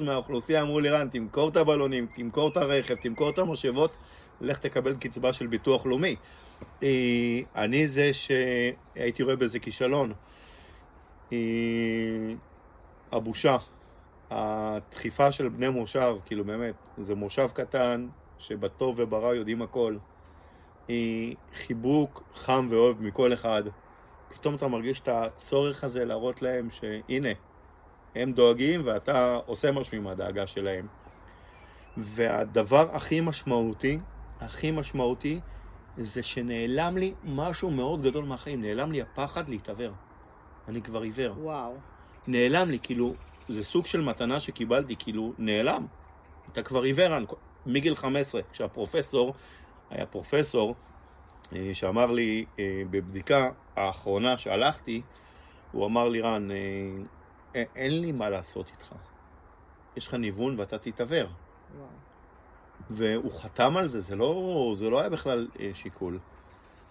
[0.00, 3.96] 95% מהאוכלוסייה אמרו לי, רן, תמכור את הבלונים, תמכור את הרכב, תמכור את המשאבות,
[4.40, 6.16] לך תקבל קצבה של ביטוח לאומי.
[6.82, 6.88] אה,
[7.56, 10.12] אני זה שהייתי רואה בזה כישלון.
[11.32, 11.38] אה,
[13.12, 13.56] הבושה,
[14.30, 18.08] הדחיפה של בני מושב, כאילו באמת, זה מושב קטן,
[18.38, 19.96] שבטוב וברע יודעים הכל.
[20.88, 23.62] היא חיבוק חם ואוהב מכל אחד.
[24.28, 27.28] פתאום אתה מרגיש את הצורך הזה להראות להם שהנה,
[28.14, 30.86] הם דואגים ואתה עושה משהו עם הדאגה שלהם.
[31.96, 33.98] והדבר הכי משמעותי,
[34.40, 35.40] הכי משמעותי,
[35.96, 39.92] זה שנעלם לי משהו מאוד גדול מהחיים, נעלם לי הפחד להתעוור.
[40.68, 41.38] אני כבר עיוור.
[41.38, 41.74] וואו.
[42.26, 43.14] נעלם לי, כאילו,
[43.48, 45.86] זה סוג של מתנה שקיבלתי, כאילו, נעלם.
[46.52, 47.18] אתה כבר עיוור
[47.66, 49.34] מגיל 15, כשהפרופסור,
[49.90, 50.74] היה פרופסור,
[51.52, 55.02] אה, שאמר לי אה, בבדיקה האחרונה שהלכתי,
[55.72, 58.94] הוא אמר לי, רן, אה, אין לי מה לעשות איתך.
[59.96, 61.28] יש לך ניוון ואתה תתעוור.
[62.90, 66.18] והוא חתם על זה, זה לא, זה לא היה בכלל שיקול.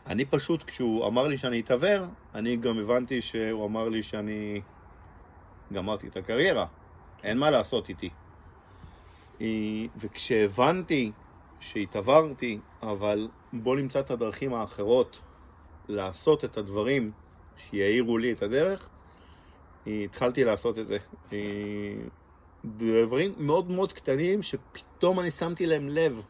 [0.07, 4.61] אני פשוט, כשהוא אמר לי שאני אתעוור, אני גם הבנתי שהוא אמר לי שאני
[5.73, 6.65] גמרתי את הקריירה,
[7.23, 8.09] אין מה לעשות איתי.
[9.97, 11.11] וכשהבנתי
[11.59, 15.21] שהתעברתי, אבל בוא נמצא את הדרכים האחרות
[15.87, 17.11] לעשות את הדברים
[17.57, 18.89] שיאירו לי את הדרך,
[19.87, 20.97] התחלתי לעשות את זה.
[22.65, 26.21] דברים מאוד מאוד קטנים שפתאום אני שמתי להם לב.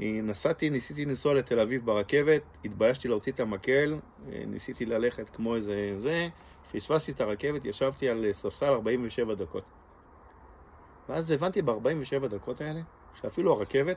[0.00, 6.28] נסעתי, ניסיתי לנסוע לתל אביב ברכבת, התביישתי להוציא את המקל, ניסיתי ללכת כמו איזה זה,
[6.72, 9.64] פספסתי את הרכבת, ישבתי על ספסל 47 דקות.
[11.08, 12.80] ואז הבנתי ב-47 דקות האלה,
[13.20, 13.96] שאפילו הרכבת,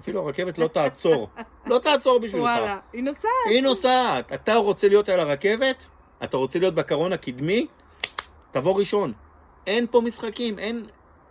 [0.00, 1.28] אפילו הרכבת לא תעצור.
[1.66, 2.44] לא תעצור בשבילך.
[2.44, 3.30] וואלה, היא נוסעת.
[3.46, 4.32] היא נוסעת.
[4.32, 5.86] אתה רוצה להיות על הרכבת?
[6.24, 7.66] אתה רוצה להיות בקרון הקדמי?
[8.50, 9.12] תבוא ראשון.
[9.66, 10.86] אין פה משחקים, אין,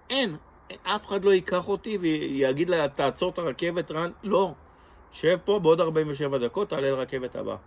[0.09, 0.35] אין.
[0.83, 4.11] אף אחד לא ייקח אותי ויגיד לה, תעצור את הרכבת, רן.
[4.23, 4.53] לא.
[5.11, 7.57] שב פה, בעוד 47 דקות תעלה לרכבת הבאה.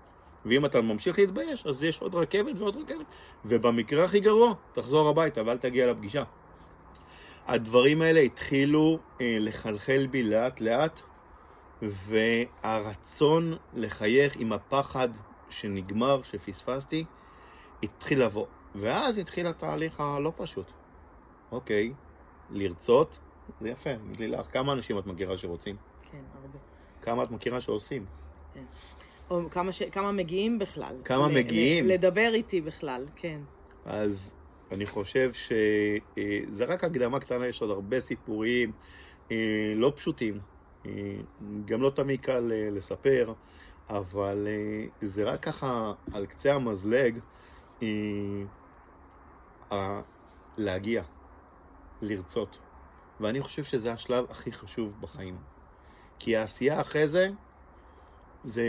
[0.46, 3.06] ואם אתה ממשיך להתבייש, אז יש עוד רכבת ועוד רכבת.
[3.44, 6.22] ובמקרה הכי גרוע, תחזור הביתה ואל תגיע לפגישה.
[7.46, 11.00] הדברים האלה התחילו אה, לחלחל בי לאט לאט,
[11.82, 15.08] והרצון לחייך עם הפחד
[15.50, 17.04] שנגמר, שפספסתי,
[17.82, 18.46] התחיל לבוא.
[18.74, 20.66] ואז התחיל התהליך הלא פשוט.
[21.52, 21.92] אוקיי,
[22.52, 23.18] לרצות,
[23.60, 25.76] זה יפה, לילך, כמה אנשים את מכירה שרוצים?
[26.12, 26.58] כן, הרבה.
[27.02, 28.04] כמה את מכירה שעושים?
[28.54, 28.64] כן.
[29.30, 29.82] או כמה, ש...
[29.82, 30.96] כמה מגיעים בכלל.
[31.04, 31.34] כמה ל...
[31.34, 31.86] מגיעים?
[31.86, 33.40] לדבר איתי בכלל, כן.
[33.84, 34.32] אז
[34.72, 38.72] אני חושב שזה רק הקדמה קטנה, יש עוד הרבה סיפורים
[39.30, 39.36] אה,
[39.76, 40.38] לא פשוטים,
[40.86, 40.92] אה,
[41.64, 43.32] גם לא תמיד קל אה, לספר,
[43.90, 44.48] אבל
[45.02, 47.18] זה רק ככה על קצה המזלג
[50.56, 51.02] להגיע,
[52.02, 52.58] לרצות.
[53.20, 55.36] ואני חושב שזה השלב הכי חשוב בחיים.
[56.18, 57.28] כי העשייה אחרי זה,
[58.44, 58.64] זה,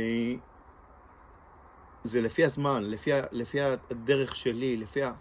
[2.04, 5.13] זה לפי הזמן, לפי, לפי הדרך שלי, לפי ה...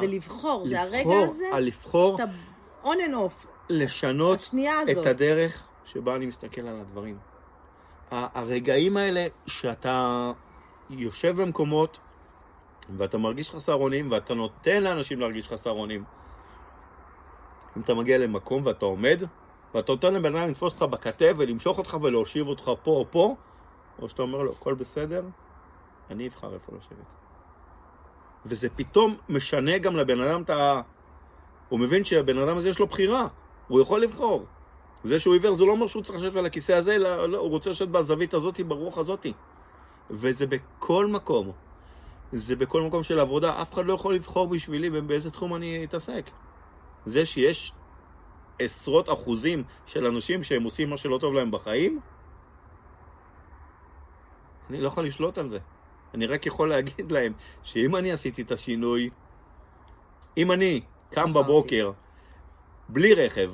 [0.00, 2.32] זה לבחור, זה הרגע הזה, לבחור, שאתה
[2.84, 3.46] on and off.
[3.68, 4.40] לשנות
[4.92, 7.18] את הדרך שבה אני מסתכל על הדברים.
[8.10, 10.32] הרגעים האלה שאתה
[10.90, 11.98] יושב במקומות
[12.96, 16.04] ואתה מרגיש חסר אונים ואתה נותן לאנשים להרגיש חסר אונים.
[17.76, 19.22] אם אתה מגיע למקום ואתה עומד
[19.74, 23.36] ואתה נותן לבן אדם לתפוס אותך בכתף ולמשוך אותך ולהושיב אותך פה או פה,
[24.02, 25.22] או שאתה אומר לו, הכל בסדר,
[26.10, 27.06] אני אבחר איפה לשבת.
[28.46, 30.80] וזה פתאום משנה גם לבן אדם את ה...
[31.68, 33.28] הוא מבין שהבן אדם הזה יש לו בחירה,
[33.68, 34.44] הוא יכול לבחור.
[35.04, 37.50] זה שהוא עיוור זה לא אומר שהוא צריך לשבת על הכיסא הזה, לא, לא, הוא
[37.50, 39.26] רוצה לשבת בזווית הזאת, ברוח הזאת.
[40.10, 41.52] וזה בכל מקום.
[42.32, 46.30] זה בכל מקום של עבודה, אף אחד לא יכול לבחור בשבילי באיזה תחום אני אתעסק.
[47.06, 47.72] זה שיש
[48.58, 52.00] עשרות אחוזים של אנשים שהם עושים מה שלא טוב להם בחיים,
[54.70, 55.58] אני לא יכול לשלוט על זה.
[56.14, 59.10] אני רק יכול להגיד להם שאם אני עשיתי את השינוי,
[60.36, 61.92] אם אני קם בבוקר
[62.88, 63.50] בלי רכב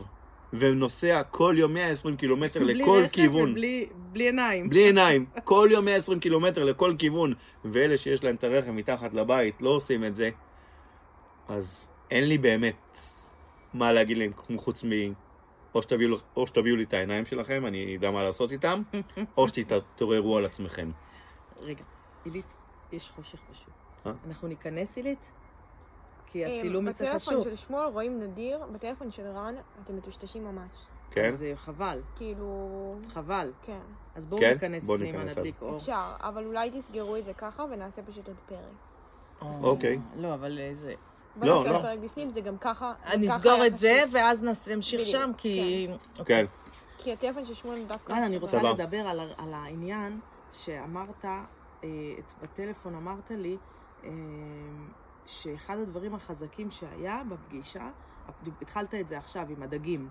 [0.53, 5.85] ונוסע כל יום 120 קילומטר לכל כיוון, בלי רכב ובלי עיניים, בלי עיניים, כל יום
[5.85, 7.35] 120 קילומטר לכל כיוון,
[7.65, 10.31] ואלה שיש להם את הרכב מתחת לבית לא עושים את זה,
[11.49, 13.01] אז אין לי באמת
[13.75, 14.89] מה להגיד להם חוץ מ...
[15.75, 18.83] או שתביאו, או שתביאו לי את העיניים שלכם, אני אדע מה לעשות איתם,
[19.37, 20.91] או שתתעוררו על עצמכם.
[21.61, 21.85] רגע,
[22.25, 22.55] עילית,
[22.93, 23.75] יש חושך פשוט.
[24.07, 24.13] אה?
[24.27, 25.31] אנחנו ניכנס עילית?
[26.27, 27.35] כי אה, הצילום יצא חשוב.
[27.35, 29.55] בטלפון של שמואל רואים נדיר, בטלפון של רן
[29.85, 30.71] אתם מטושטשים ממש.
[31.11, 31.33] כן?
[31.33, 32.95] אז אה, חבל, כאילו...
[33.09, 33.53] חבל.
[33.63, 33.79] כן.
[34.15, 34.53] אז בואו כן?
[34.53, 35.77] ניכנס בואו פנימה, נדליק אור.
[35.77, 38.59] אפשר, אבל אולי תסגרו את זה ככה ונעשה פשוט עוד פרק.
[39.63, 39.99] אוקיי.
[40.17, 40.95] לא, אבל זה...
[41.37, 41.79] לא, לא.
[41.79, 42.93] פרק בפנים, זה גם ככה...
[43.19, 44.03] נסגור את זה.
[44.13, 45.89] ואז נמשיך שם, כי...
[46.25, 46.47] כן.
[46.99, 48.13] כי הטלפון של שמואל דווקא...
[48.13, 48.63] רן, אני רוצה.
[48.63, 50.21] לדבר על, העניין
[50.53, 51.89] שאמרת, אה,
[52.43, 53.57] בטלפון אמרת לי,
[54.05, 54.11] אה,
[55.27, 57.89] שאחד הדברים החזקים שהיה בפגישה,
[58.63, 60.09] התחלת את זה עכשיו עם הדגים.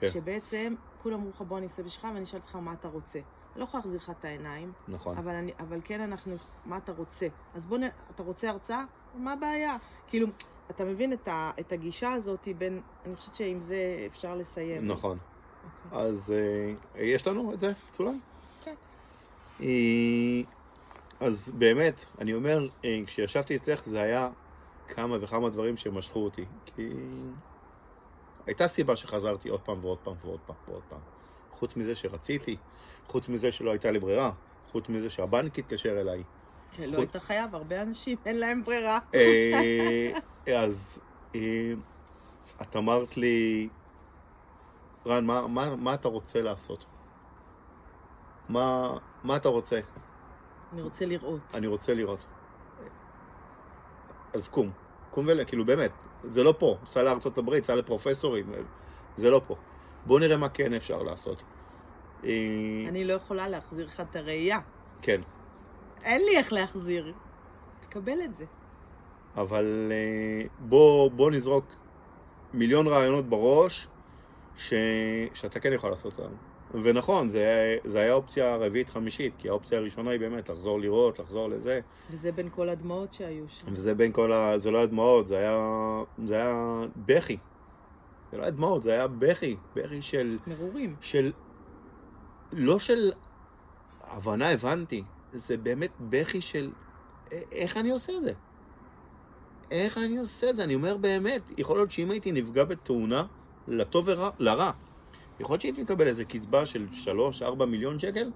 [0.00, 0.10] כן.
[0.10, 3.18] שבעצם כולם אמרו לך בוא אני אעשה בשבילך ואני אשאל אותך מה אתה רוצה.
[3.18, 5.18] אני לא יכולה להחזיר לך את העיניים, נכון.
[5.18, 7.26] אבל, אני, אבל כן אנחנו, מה אתה רוצה?
[7.54, 7.82] אז בוא נ...
[8.14, 8.84] אתה רוצה הרצאה?
[9.14, 9.76] מה הבעיה?
[10.06, 10.26] כאילו,
[10.70, 14.88] אתה מבין את, ה, את הגישה הזאת בין, אני חושבת שעם זה אפשר לסיים.
[14.88, 15.18] נכון.
[15.84, 15.98] אוקיי.
[16.00, 18.18] אז אה, יש לנו את זה צולם?
[18.64, 18.74] כן.
[19.60, 19.66] אה,
[21.20, 24.28] אז באמת, אני אומר, אה, כשישבתי אצלך זה היה
[24.88, 26.44] כמה וכמה דברים שמשכו אותי.
[26.66, 26.88] כי
[28.46, 31.00] הייתה סיבה שחזרתי עוד פעם ועוד פעם ועוד פעם ועוד פעם.
[31.52, 32.56] חוץ מזה שרציתי,
[33.08, 34.32] חוץ מזה שלא הייתה לי ברירה,
[34.72, 36.22] חוץ מזה שהבנק התקשר אליי.
[36.78, 38.98] לא היית חייב, הרבה אנשים אין להם ברירה.
[39.14, 40.12] אה,
[40.56, 41.00] אז
[41.34, 41.40] אה,
[42.62, 43.68] את אמרת לי,
[45.06, 46.84] רן, מה, מה, מה אתה רוצה לעשות?
[48.48, 49.80] מה, מה אתה רוצה?
[50.72, 51.40] אני רוצה לראות.
[51.54, 52.24] אני רוצה לראות.
[54.34, 54.70] אז קום,
[55.10, 55.44] קום ול...
[55.44, 55.90] כאילו באמת,
[56.24, 56.76] זה לא פה.
[56.86, 58.52] סע לארצות הברית, סע לפרופסורים,
[59.16, 59.56] זה לא פה.
[60.06, 61.42] בוא נראה מה כן אפשר לעשות.
[62.24, 62.30] אה,
[62.88, 64.58] אני לא יכולה להחזיר לך את הראייה.
[65.02, 65.20] כן,
[66.04, 67.12] אין לי איך להחזיר.
[67.80, 68.44] תקבל את זה.
[69.36, 71.64] אבל אה, בוא, בוא נזרוק
[72.54, 73.88] מיליון רעיונות בראש
[74.56, 74.74] ש...
[75.34, 76.34] שאתה כן יכול לעשות אותם.
[76.82, 81.80] ונכון, זה, זה היה אופציה רביעית-חמישית, כי האופציה הראשונה היא באמת לחזור לראות, לחזור לזה.
[82.10, 83.66] וזה בין כל הדמעות שהיו שם.
[83.72, 84.58] וזה בין כל ה...
[84.58, 85.56] זה לא היה דמעות, זה היה,
[86.24, 87.36] זה היה בכי.
[88.32, 89.56] זה לא היה דמעות, זה היה בכי.
[89.76, 90.38] בכי של...
[90.46, 90.96] מרורים.
[91.00, 91.32] של...
[92.52, 93.12] לא של
[94.04, 95.02] הבנה, הבנתי.
[95.34, 96.70] זה באמת בכי של...
[97.32, 98.32] א- איך אני עושה את זה?
[99.70, 100.64] איך אני עושה את זה?
[100.64, 103.26] אני אומר באמת, יכול להיות שאם הייתי נפגע בתאונה,
[103.68, 104.70] לטוב ורע, לרע,
[105.40, 106.86] יכול להיות שהייתי מקבל איזה קצבה של
[107.60, 108.30] 3-4 מיליון שקל,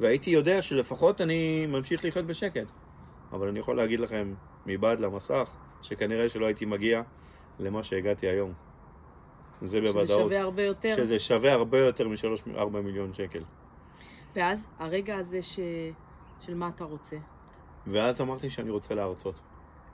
[0.00, 2.66] והייתי יודע שלפחות אני ממשיך לחיות בשקט.
[3.32, 4.34] אבל אני יכול להגיד לכם,
[4.66, 5.50] מבעד למסך,
[5.82, 7.02] שכנראה שלא הייתי מגיע
[7.58, 8.52] למה שהגעתי היום.
[9.62, 10.20] זה שזה בוודאות.
[10.20, 10.94] שווה הרבה יותר.
[10.96, 13.42] שזה שווה הרבה יותר מ-3-4 מיליון שקל.
[14.36, 15.58] ואז הרגע הזה ש...
[16.40, 17.16] של מה אתה רוצה.
[17.86, 19.40] ואז אמרתי שאני רוצה להרצות.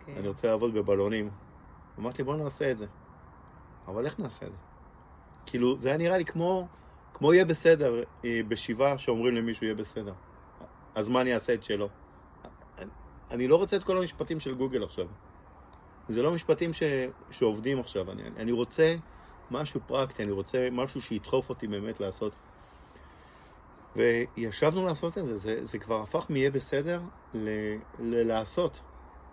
[0.07, 0.13] כן.
[0.19, 1.31] אני רוצה לעבוד בבלונים.
[1.99, 2.87] אמרתי, בוא נעשה את זה.
[3.89, 4.59] אבל איך נעשה את זה?
[5.47, 6.69] כאילו, זה היה נראה לי כמו,
[7.15, 10.13] כמו יהיה בסדר, אה, בשבעה שאומרים למישהו יהיה בסדר.
[10.97, 11.89] הזמן יעשה את שלו.
[12.79, 12.91] אני,
[13.31, 15.07] אני לא רוצה את כל המשפטים של גוגל עכשיו.
[16.09, 16.83] זה לא משפטים ש,
[17.31, 18.13] שעובדים עכשיו.
[18.13, 18.97] אני, אני רוצה
[19.51, 22.33] משהו פרקטי, אני רוצה משהו שידחוף אותי באמת לעשות.
[23.97, 27.01] וישבנו לעשות את זה, זה, זה כבר הפך מיהיה בסדר
[27.35, 27.49] ל,
[27.99, 28.81] ללעשות.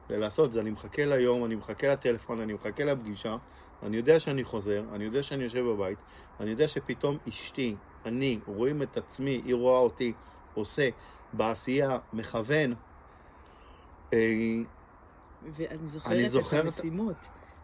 [0.10, 3.36] ללעשות זה, אני מחכה ליום, אני מחכה לטלפון, אני מחכה לפגישה,
[3.84, 5.98] אני יודע שאני חוזר, אני יודע שאני יושב בבית,
[6.40, 10.14] אני יודע שפתאום אשתי, אני, רואים את עצמי, היא רואה אותי,
[10.54, 10.90] עושה,
[11.34, 12.74] בעשייה, מכוון.
[14.14, 14.18] אה,
[15.44, 17.16] ואני אני זוכרת זוכר את- המשימות.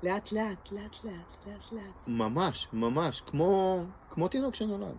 [0.04, 1.94] לאט לאט, לאט לאט, לאט לאט.
[2.08, 4.96] ממש, ממש, כמו, כמו תינוק שנולד.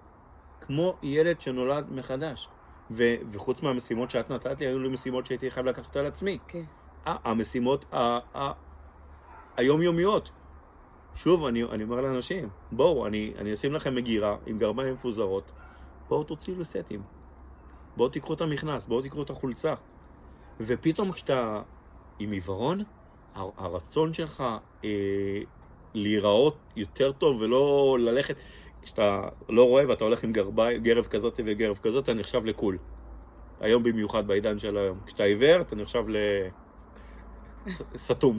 [0.61, 2.49] כמו ילד שנולד מחדש.
[2.91, 6.39] ו, וחוץ מהמשימות שאת נתת לי, היו לי משימות שהייתי חייב לקחת על עצמי.
[6.49, 6.63] כן.
[7.07, 8.53] ה- המשימות ה- ה-
[9.57, 10.31] היומיומיות.
[11.15, 15.53] שוב, אני, אני אומר לאנשים, בואו, אני, אני אשים לכם מגירה עם גרביים מפוזרות,
[16.09, 17.03] בואו תוציאו לסטים.
[17.97, 19.75] בואו תיקחו את המכנס, בואו תיקחו את החולצה.
[20.61, 21.63] ופתאום כשאתה
[22.19, 22.83] עם עיוורון,
[23.35, 24.45] הר- הרצון שלך
[24.85, 24.89] אה,
[25.95, 28.37] להיראות יותר טוב ולא ללכת,
[28.87, 32.79] כשאתה לא רואה ואתה הולך עם גרבי, גרב כזאת וגרב כזאת, אתה נחשב לקול.
[33.61, 34.99] היום במיוחד בעידן של היום.
[35.07, 36.17] כשאתה עיוור, אתה נחשב ל...
[37.69, 38.39] ס- סתום.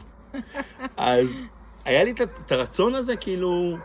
[0.98, 1.42] אז
[1.86, 3.78] היה לי את הרצון הזה, כאילו,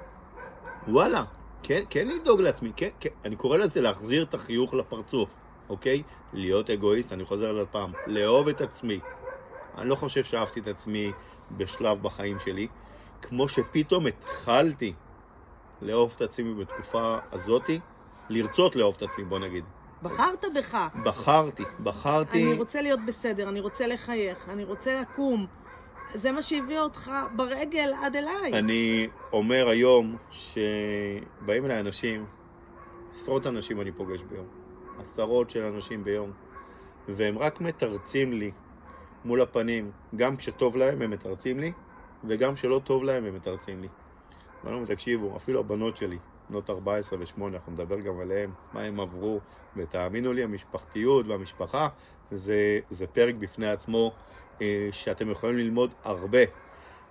[0.89, 1.25] וואלה,
[1.63, 5.29] כן, כן לדאוג לעצמי, כן, כן, אני קורא לזה להחזיר את החיוך לפרצוף,
[5.69, 6.03] אוקיי?
[6.33, 9.01] להיות אגואיסט, אני חוזר על זה פעם, לאהוב את עצמי.
[9.79, 11.13] אני לא חושב שאהבתי את עצמי
[11.57, 12.67] בשלב בחיים שלי,
[13.23, 14.93] כמו שפתאום התחלתי
[15.83, 17.81] לאהוב את עצמי בתקופה הזאתי,
[18.29, 19.65] לרצות לאהוב את עצמי, בוא נגיד.
[20.03, 20.79] בחרת בך.
[21.05, 22.45] בחרתי, בחרתי...
[22.45, 25.47] אני רוצה להיות בסדר, אני רוצה לחייך, אני רוצה לקום.
[26.15, 28.53] זה מה שהביא אותך ברגל עד אליי.
[28.53, 32.27] אני אומר היום שבאים אליי אנשים,
[33.15, 34.47] עשרות אנשים אני פוגש ביום,
[34.99, 36.31] עשרות של אנשים ביום,
[37.09, 38.51] והם רק מתרצים לי
[39.25, 41.73] מול הפנים, גם כשטוב להם הם מתרצים לי,
[42.25, 43.89] וגם כשלא טוב להם הם מתרצים לי.
[44.71, 46.19] אומר, תקשיבו, אפילו הבנות שלי,
[46.51, 49.41] בנות 14 ו-8, אנחנו נדבר גם עליהן, מה הם עברו,
[49.77, 51.89] ותאמינו לי, המשפחתיות והמשפחה
[52.31, 54.13] זה, זה פרק בפני עצמו
[54.61, 56.39] אה, שאתם יכולים ללמוד הרבה,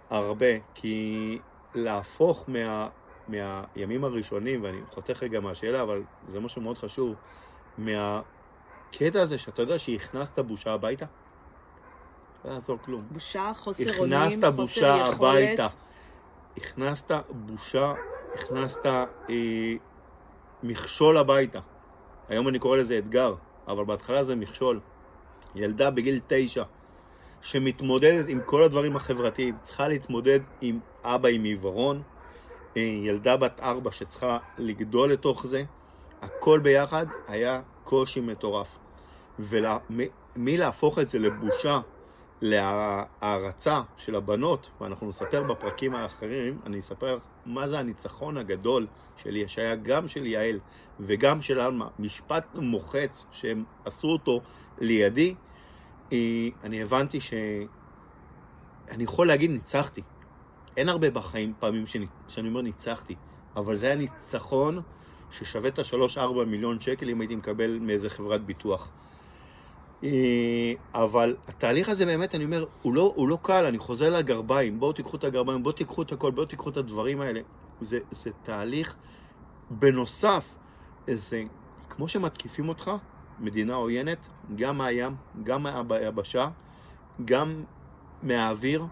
[0.09, 1.39] הרבה, כי
[1.75, 2.89] להפוך מה,
[3.27, 7.15] מהימים הראשונים, ואני חותך רגע מהשאלה, אבל זה משהו מאוד חשוב,
[7.77, 11.05] מהקטע הזה שאתה יודע שהכנסת בושה הביתה,
[12.45, 13.03] לא יעזור כלום.
[13.11, 15.13] בושה, חוסר אונים, הכנסת חוסר בושה יכולת.
[15.13, 15.67] הביתה.
[16.57, 17.93] הכנסת בושה,
[18.33, 19.73] הכנסת אה,
[20.63, 21.59] מכשול הביתה.
[22.29, 23.35] היום אני קורא לזה אתגר,
[23.67, 24.79] אבל בהתחלה זה מכשול.
[25.55, 26.63] ילדה בגיל תשע,
[27.41, 32.01] שמתמודדת עם כל הדברים החברתיים, צריכה להתמודד עם אבא עם עיוורון,
[32.77, 35.63] אה, ילדה בת ארבע שצריכה לגדול לתוך זה,
[36.21, 38.79] הכל ביחד היה קושי מטורף.
[39.39, 41.79] ומלהפוך את זה לבושה,
[42.41, 49.75] להערצה של הבנות, ואנחנו נספר בפרקים האחרים, אני אספר מה זה הניצחון הגדול שלי, שהיה
[49.75, 50.59] גם של יעל
[50.99, 54.41] וגם של עלמה, משפט מוחץ שהם עשו אותו
[54.79, 55.35] לידי,
[56.13, 56.17] אה,
[56.63, 57.33] אני הבנתי ש...
[58.89, 60.01] אני יכול להגיד ניצחתי.
[60.77, 63.15] אין הרבה בחיים פעמים שאני, שאני אומר ניצחתי,
[63.55, 64.81] אבל זה היה ניצחון
[65.31, 68.91] ששווה את ה-3-4 מיליון שקל אם הייתי מקבל מאיזה חברת ביטוח.
[70.03, 74.79] אה, אבל התהליך הזה באמת, אני אומר, הוא לא, הוא לא קל, אני חוזר לגרביים,
[74.79, 77.39] בואו תיקחו את הגרביים, בואו תיקחו את הכל, בואו תיקחו את הדברים האלה.
[77.81, 78.95] זה, זה תהליך
[79.69, 80.55] בנוסף,
[81.07, 81.43] זה
[81.89, 82.91] כמו שמתקיפים אותך,
[83.39, 86.49] מדינה עוינת, גם מהים, גם מהיבשה,
[87.25, 87.63] גם
[88.23, 88.85] מהאוויר,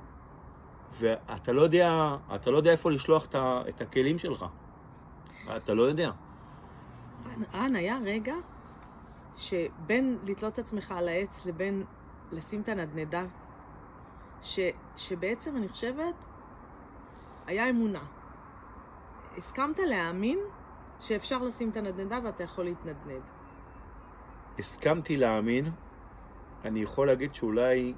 [1.00, 3.28] ואתה לא יודע, אתה לא יודע איפה לשלוח
[3.70, 4.46] את הכלים שלך.
[5.58, 6.12] אתה לא יודע.
[7.54, 8.34] רן, היה רגע
[9.40, 11.84] שבין לתלות את עצמך על העץ לבין
[12.32, 13.26] לשים את הנדנדה,
[14.42, 14.60] ש,
[14.96, 16.16] שבעצם אני חושבת,
[17.48, 18.04] היה אמונה.
[19.38, 20.40] הסכמת להאמין
[21.00, 23.22] שאפשר לשים את הנדנדה ואתה יכול להתנדנד.
[24.60, 25.72] הסכמתי להאמין,
[26.66, 27.94] אני יכול להגיד שאולי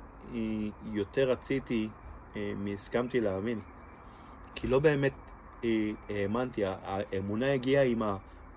[0.83, 1.89] יותר רציתי
[2.35, 3.59] אה, מהסכמתי להאמין.
[4.55, 5.13] כי לא באמת
[5.63, 8.01] אה, האמנתי, האמונה הגיעה עם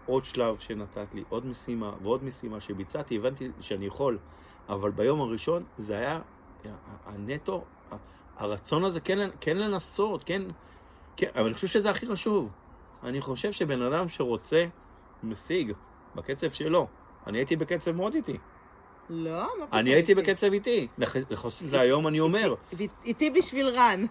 [0.04, 4.18] העוד שלב שנתת לי, עוד משימה ועוד משימה שביצעתי, הבנתי שאני יכול,
[4.68, 6.20] אבל ביום הראשון זה היה
[7.06, 7.64] הנטו,
[8.36, 10.42] הרצון הזה כן, כן לנסות, כן,
[11.16, 12.50] כן, אבל אני חושב שזה הכי חשוב.
[13.02, 14.66] אני חושב שבן אדם שרוצה,
[15.22, 15.72] משיג,
[16.14, 16.86] בקצב שלו.
[17.26, 18.38] אני הייתי בקצב מאוד איטי.
[19.10, 20.88] לא, מה פתאום אני הייתי בקצב איטי.
[21.30, 22.54] לחוסן זה היום אני אומר.
[23.04, 24.04] איתי בשביל רן.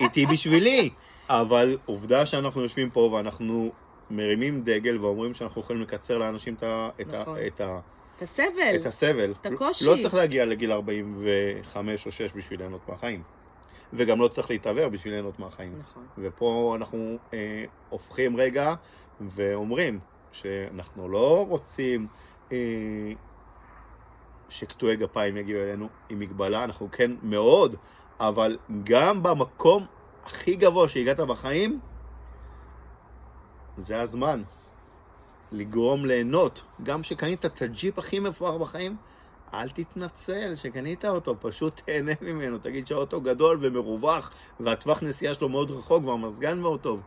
[0.00, 0.90] איתי בשבילי.
[1.28, 3.72] אבל עובדה שאנחנו יושבים פה ואנחנו
[4.10, 7.38] מרימים דגל ואומרים שאנחנו יכולים לקצר לאנשים את נכון.
[7.38, 7.46] ה...
[7.46, 8.76] את הסבל.
[8.80, 9.34] את הסבל.
[9.40, 9.84] את הקושי.
[9.84, 13.22] לא צריך להגיע לגיל 45 או 6 בשביל ליהנות מהחיים.
[13.92, 15.78] וגם לא צריך להתעוור בשביל ליהנות מהחיים.
[15.78, 16.06] נכון.
[16.18, 18.74] ופה אנחנו אה, הופכים רגע
[19.20, 19.98] ואומרים
[20.32, 22.06] שאנחנו לא רוצים
[22.52, 22.56] אה,
[24.48, 27.76] שקטועי גפיים יגיעו אלינו עם מגבלה, אנחנו כן מאוד,
[28.20, 29.84] אבל גם במקום
[30.24, 31.80] הכי גבוה שהגעת בחיים,
[33.80, 34.42] זה הזמן
[35.52, 36.62] לגרום ליהנות.
[36.82, 38.96] גם שקנית את הג'יפ הכי מפואר בחיים,
[39.54, 42.58] אל תתנצל שקנית אותו, פשוט תהנה ממנו.
[42.58, 47.00] תגיד שהאוטו גדול ומרווח, והטווח נסיעה שלו מאוד רחוק, והמזגן מאוד טוב.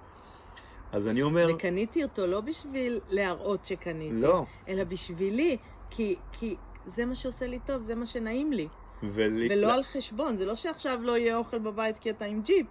[0.92, 1.48] אז אני אומר...
[1.56, 4.46] וקניתי אותו לא בשביל להראות שקניתי, לא.
[4.68, 5.58] אלא בשבילי,
[5.90, 6.56] כי, כי
[6.86, 8.68] זה מה שעושה לי טוב, זה מה שנעים לי.
[9.04, 9.48] ול...
[9.50, 12.68] ולא על חשבון, זה לא שעכשיו לא יהיה אוכל בבית כי אתה עם ג'יפ,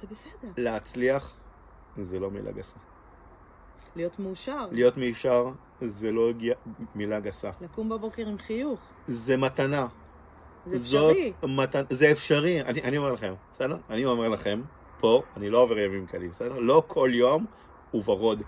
[0.00, 0.48] זה בסדר.
[0.56, 1.34] להצליח
[1.96, 2.76] זה לא מילה גסה.
[3.96, 4.66] להיות מאושר.
[4.72, 5.48] להיות מאושר
[5.80, 6.54] זה לא הגיע...
[6.94, 7.50] מילה גסה.
[7.60, 8.80] לקום בבוקר עם חיוך.
[9.06, 9.86] זה מתנה.
[10.66, 11.32] זה אפשרי.
[11.42, 13.76] מתנה, זה אפשרי, אני, אני אומר לכם, בסדר?
[13.90, 14.62] אני אומר לכם,
[15.00, 16.58] פה, אני לא עובר ימים קלים, בסדר?
[16.58, 17.46] לא כל יום
[17.90, 18.42] הוא ורוד.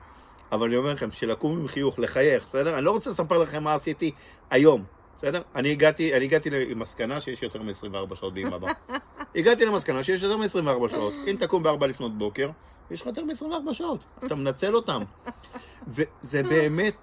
[0.52, 2.74] אבל אני אומר לכם, שלקום עם חיוך, לחייך, בסדר?
[2.74, 4.12] אני לא רוצה לספר לכם מה עשיתי
[4.50, 4.84] היום,
[5.16, 5.42] בסדר?
[5.54, 8.72] אני הגעתי, אני הגעתי למסקנה שיש יותר מ-24 שעות הבאה.
[9.36, 11.14] הגעתי למסקנה שיש יותר מ-24 שעות.
[11.26, 12.50] אם תקום ב-4 לפנות בוקר,
[12.90, 14.04] יש לך יותר מ-24 שעות.
[14.26, 15.02] אתה מנצל אותם.
[15.94, 16.94] וזה באמת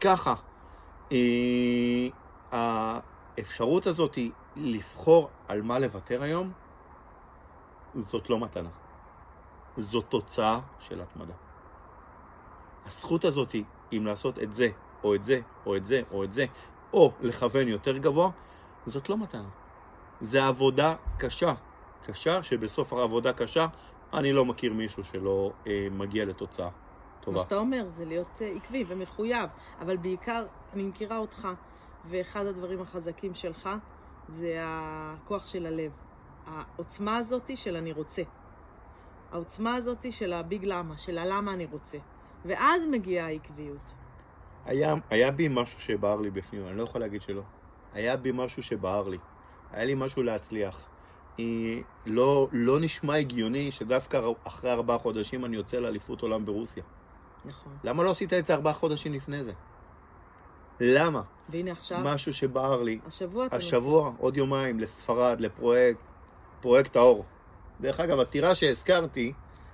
[0.00, 0.34] ככה.
[1.12, 2.08] אה,
[2.52, 6.52] האפשרות הזאת היא לבחור על מה לוותר היום,
[7.94, 8.68] זאת לא מתנה.
[9.76, 11.34] זאת תוצאה של התמדה.
[12.86, 13.54] הזכות הזאת,
[13.92, 14.68] אם לעשות את זה,
[15.04, 16.46] או את זה, או את זה, או את זה,
[16.92, 18.30] או לכוון יותר גבוה,
[18.86, 19.48] זאת לא מתנה.
[20.20, 21.54] זה עבודה קשה.
[22.06, 23.66] קשה, שבסוף העבודה קשה,
[24.14, 26.68] אני לא מכיר מישהו שלא אה, מגיע לתוצאה
[27.20, 27.38] טובה.
[27.38, 29.50] מה שאתה אומר זה להיות אה, עקבי ומחויב,
[29.80, 31.48] אבל בעיקר, אני מכירה אותך,
[32.04, 33.68] ואחד הדברים החזקים שלך
[34.28, 35.92] זה הכוח של הלב.
[36.46, 38.22] העוצמה הזאתי של אני רוצה.
[39.32, 41.98] העוצמה הזאתי של הביג למה, של הלמה אני רוצה.
[42.44, 43.92] ואז מגיעה העקביות.
[44.64, 47.42] היה, היה בי משהו שבער לי בפנים, אני לא יכול להגיד שלא.
[47.92, 49.18] היה בי משהו שבער לי.
[49.70, 50.88] היה לי משהו להצליח.
[52.06, 56.82] לא, לא נשמע הגיוני שדווקא אחרי ארבעה חודשים אני יוצא לאליפות עולם ברוסיה.
[57.44, 57.72] נכון.
[57.84, 59.52] למה לא עשית את זה ארבעה חודשים לפני זה?
[60.80, 61.22] למה?
[61.48, 62.98] והנה עכשיו, משהו שבער לי.
[63.06, 66.04] השבוע אתה השבוע, עוד יומיים, לספרד, לפרויקט,
[66.60, 67.24] פרויקט האור.
[67.80, 69.32] דרך אגב, הטירה שהזכרתי,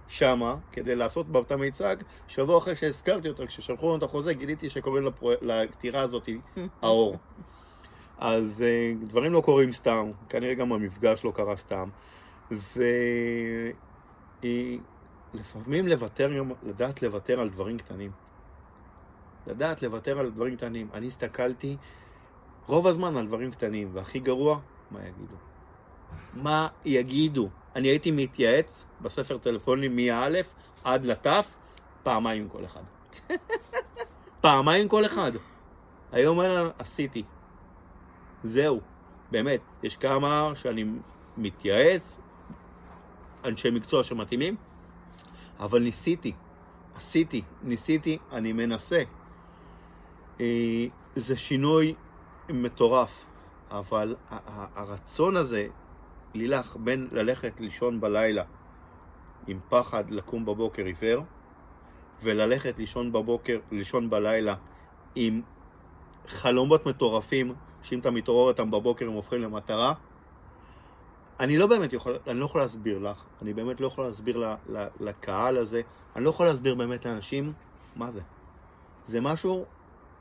[0.08, 1.96] שמה, כדי לעשות בה את המיצג,
[2.28, 5.32] שבוע אחרי שהזכרתי אותו, כששלחו לנו את החוזה, גיליתי שקוראים לפרו...
[5.40, 6.28] לקטירה הזאת
[6.82, 7.16] האור.
[8.24, 11.88] אז אה, דברים לא קורים סתם, כנראה גם המפגש לא קרה סתם.
[14.40, 18.10] ולפעמים לוותר, גם לדעת לוותר על דברים קטנים.
[19.46, 20.88] לדעת לוותר על דברים קטנים.
[20.94, 21.76] אני הסתכלתי
[22.66, 24.58] רוב הזמן על דברים קטנים, והכי גרוע,
[24.90, 25.36] מה יגידו?
[26.34, 27.48] מה יגידו?
[27.76, 30.28] אני הייתי מתייעץ בספר טלפונים מא'
[30.84, 31.26] עד לת',
[32.02, 32.82] פעמיים כל אחד.
[34.40, 35.32] פעמיים כל אחד.
[36.12, 37.22] היום אין, עשיתי.
[38.42, 38.80] זהו,
[39.30, 39.60] באמת.
[39.82, 40.84] יש כמה שאני
[41.36, 42.20] מתייעץ,
[43.44, 44.56] אנשי מקצוע שמתאימים,
[45.58, 46.32] אבל ניסיתי,
[46.94, 49.02] עשיתי, ניסיתי, אני מנסה.
[50.40, 50.86] אה,
[51.16, 51.94] זה שינוי
[52.48, 53.24] מטורף,
[53.70, 54.16] אבל
[54.74, 55.66] הרצון הזה,
[56.34, 58.44] לילך, בין ללכת לישון בלילה
[59.46, 61.24] עם פחד לקום בבוקר עיוור,
[62.22, 64.54] וללכת לישון בבוקר, לישון בלילה
[65.14, 65.42] עם
[66.28, 69.94] חלומות מטורפים, שאם אתה מתעורר אותם בבוקר הם הופכים למטרה,
[71.40, 74.54] אני לא באמת יכול, אני לא יכול להסביר לך, אני באמת לא יכול להסביר ל,
[74.68, 75.80] ל, לקהל הזה,
[76.16, 77.52] אני לא יכול להסביר באמת לאנשים
[77.96, 78.20] מה זה.
[79.04, 79.64] זה משהו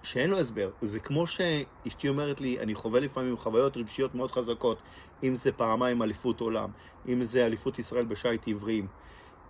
[0.04, 0.70] שאין לו הסבר.
[0.82, 4.78] זה כמו שאשתי אומרת לי, אני חווה לפעמים חוויות רגשיות מאוד חזקות,
[5.24, 6.70] אם זה פעמיים אליפות עולם,
[7.08, 8.88] אם זה אליפות ישראל בשייט עבריים,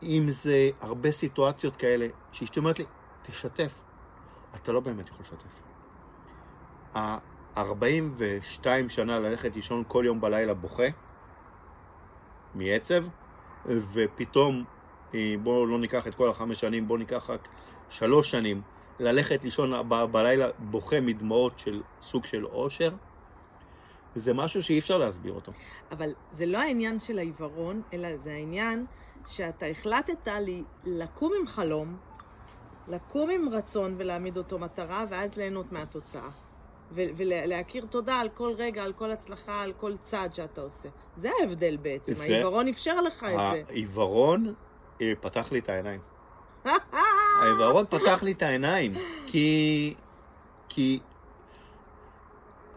[0.03, 2.85] אם זה הרבה סיטואציות כאלה, שאשתי אומרת לי,
[3.21, 3.75] תשתף.
[4.55, 5.61] אתה לא באמת יכול לשתף.
[7.55, 10.87] ה-42 שנה ללכת לישון כל יום בלילה בוכה,
[12.55, 13.03] מעצב,
[13.65, 14.63] ופתאום,
[15.13, 17.47] אה, בואו לא ניקח את כל החמש שנים, בואו ניקח רק
[17.89, 18.61] שלוש שנים,
[18.99, 22.91] ללכת לישון ב- בלילה בוכה מדמעות של סוג של אושר,
[24.15, 25.51] זה משהו שאי אפשר להסביר אותו.
[25.91, 28.85] אבל זה לא העניין של העיוורון, אלא זה העניין
[29.27, 31.97] שאתה החלטת לי לקום עם חלום,
[32.87, 36.29] לקום עם רצון ולהעמיד אותו מטרה, ואז ליהנות מהתוצאה.
[36.93, 40.89] ולהכיר תודה על כל רגע, על כל הצלחה, על כל צעד שאתה עושה.
[41.17, 43.63] זה ההבדל בעצם, זה- העיוורון אפשר לך את זה.
[43.69, 44.53] העיוורון
[45.01, 45.99] אה, פתח לי את העיניים.
[47.41, 48.93] העיוורון פתח לי את העיניים,
[49.27, 49.93] כי...
[50.69, 50.99] כי...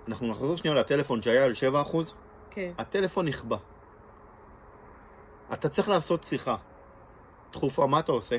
[0.08, 1.52] אנחנו נחזור שנייה לטלפון שהיה על
[1.84, 1.96] 7%,
[2.50, 2.72] כן.
[2.78, 3.56] הטלפון נכבה.
[5.52, 6.56] אתה צריך לעשות שיחה.
[7.52, 8.36] דחופה, מה אתה עושה?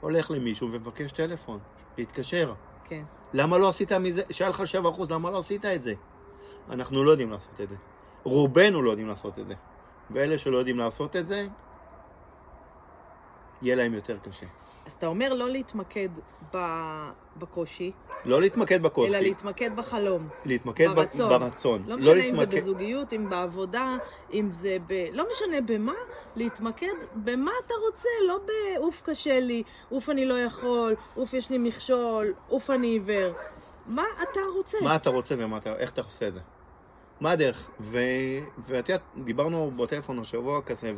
[0.00, 1.58] הולך למישהו ומבקש טלפון,
[1.98, 2.54] להתקשר.
[2.84, 3.02] כן.
[3.34, 4.62] למה לא עשית מזה, שהיה לך
[4.96, 5.94] 7%, למה לא עשית את זה?
[6.70, 7.74] אנחנו לא יודעים לעשות את זה.
[8.24, 9.54] רובנו לא יודעים לעשות את זה.
[10.10, 11.46] ואלה שלא יודעים לעשות את זה,
[13.62, 14.46] יהיה להם יותר קשה.
[14.86, 16.08] אז אתה אומר לא להתמקד
[16.54, 17.92] ב- בקושי,
[18.24, 20.28] לא להתמקד בקושי, אלא להתמקד בחלום.
[20.44, 21.28] להתמקד ברצון.
[21.28, 21.82] ברצון.
[21.86, 23.96] לא משנה אם זה להתמקד- בזוגיות, אם בעבודה,
[24.32, 24.92] אם זה ב...
[25.12, 25.92] לא משנה במה,
[26.36, 31.58] להתמקד במה אתה רוצה, לא באוף קשה לי, אוף אני לא יכול, אוף יש לי
[31.58, 33.32] מכשול, אוף אני עיוור.
[33.86, 34.78] מה אתה רוצה?
[34.82, 36.40] מה אתה רוצה ומה אתה, איך אתה עושה את זה.
[37.20, 37.70] מה הדרך?
[37.80, 40.92] ואת יודעת, דיברנו בטלפון השבוע כזה,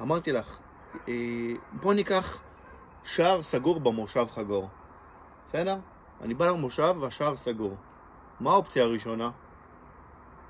[0.00, 0.58] ואמרתי לך,
[1.72, 2.40] בוא ניקח
[3.04, 4.68] שער סגור במושב חגור.
[5.46, 5.76] בסדר?
[6.20, 7.76] אני בא למושב והשער סגור.
[8.40, 9.30] מה האופציה הראשונה?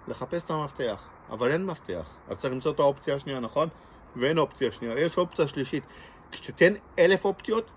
[0.09, 1.09] לחפש את המפתח.
[1.31, 2.07] אבל אין מפתח.
[2.29, 3.69] אז צריך למצוא את האופציה השנייה, נכון?
[4.17, 5.01] ואין אופציה שנייה.
[5.01, 5.85] יש אופציה שלישית.
[6.33, 7.71] כשתיתן אלף אופציות,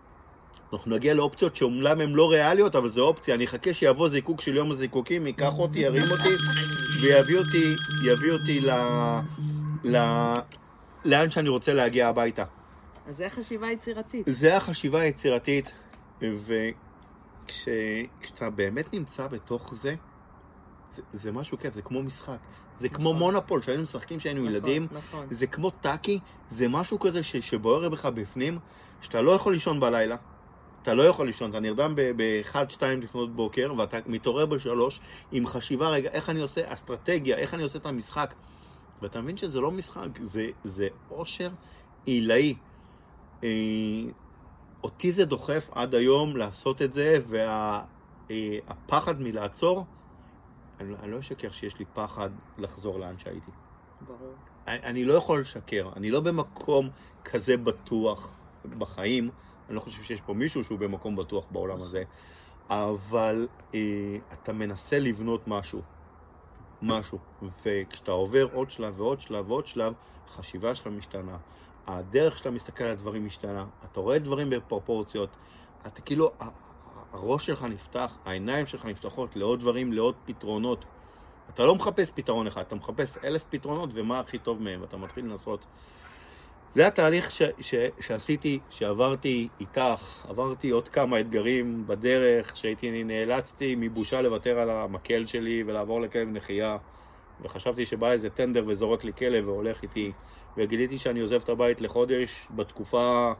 [0.73, 3.35] אנחנו נגיע לאופציות שאומנם הן לא ריאליות, אבל זו אופציה.
[3.35, 6.35] אני אחכה שיבוא זיקוק של יום הזיקוקים, ייקח אותי, ירים אותי,
[7.01, 7.73] ויביא אותי,
[8.05, 8.71] יביא אותי ל...
[9.83, 9.97] ל...
[11.05, 12.43] לאן שאני רוצה להגיע הביתה.
[13.07, 14.25] אז זה חשיבה יצירתית.
[14.29, 15.71] זה החשיבה היצירתית,
[17.45, 19.95] וכשאתה באמת נמצא בתוך זה,
[20.95, 22.37] זה, זה משהו כיף, זה כמו משחק.
[22.79, 23.19] זה כמו נכון.
[23.19, 24.87] מונופול, שהיינו משחקים כשהיינו נכון, ילדים.
[24.91, 25.27] נכון.
[25.29, 28.59] זה כמו טאקי, זה משהו כזה ש, שבוער בך בפנים,
[29.01, 30.15] שאתה לא יכול לישון בלילה.
[30.81, 34.99] אתה לא יכול לישון, אתה נרדם ב-1-2 לפנות בוקר, ואתה מתעורר בשלוש
[35.31, 38.33] עם חשיבה, רגע, איך אני עושה אסטרטגיה, איך אני עושה את המשחק.
[39.01, 41.49] ואתה מבין שזה לא משחק, זה, זה אושר
[42.05, 42.55] עילאי.
[43.43, 43.49] אה,
[44.83, 47.17] אותי זה דוחף עד היום לעשות את זה,
[48.29, 49.85] והפחד מלעצור,
[50.79, 53.51] אני, אני לא אשקר שיש לי פחד לחזור לאן שהייתי.
[54.07, 54.33] ברור.
[54.67, 56.89] אני, אני לא יכול לשקר, אני לא במקום
[57.25, 58.29] כזה בטוח
[58.77, 59.29] בחיים,
[59.67, 62.03] אני לא חושב שיש פה מישהו שהוא במקום בטוח בעולם הזה,
[62.69, 63.79] אבל אה,
[64.33, 65.81] אתה מנסה לבנות משהו,
[66.85, 67.19] משהו,
[67.63, 69.93] וכשאתה עובר עוד שלב ועוד שלב ועוד שלב,
[70.27, 71.37] החשיבה שלך משתנה,
[71.87, 75.29] הדרך שאתה מסתכל על הדברים משתנה, אתה רואה דברים בפרופורציות,
[75.87, 76.31] אתה כאילו,
[77.13, 80.85] הראש שלך נפתח, העיניים שלך נפתחות לעוד דברים, לעוד פתרונות.
[81.53, 85.25] אתה לא מחפש פתרון אחד, אתה מחפש אלף פתרונות ומה הכי טוב מהם, ואתה מתחיל
[85.25, 85.65] לנסות.
[86.75, 94.21] זה התהליך ש, ש, שעשיתי, שעברתי איתך, עברתי עוד כמה אתגרים בדרך, שהייתי, נאלצתי מבושה
[94.21, 96.77] לוותר על המקל שלי ולעבור לכלב נחייה,
[97.41, 100.11] וחשבתי שבא איזה טנדר וזורק לי כלב והולך איתי,
[100.57, 103.31] וגיליתי שאני עוזב את הבית לחודש בתקופה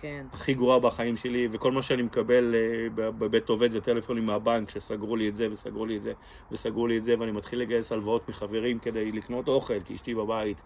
[0.00, 0.26] כן.
[0.32, 5.16] הכי גרועה בחיים שלי, וכל מה שאני מקבל אה, בבית עובד זה טלפונים מהבנק, שסגרו
[5.16, 6.12] לי את זה וסגרו לי את זה
[6.52, 10.62] וסגרו לי את זה, ואני מתחיל לגייס הלוואות מחברים כדי לקנות אוכל, כי אשתי בבית.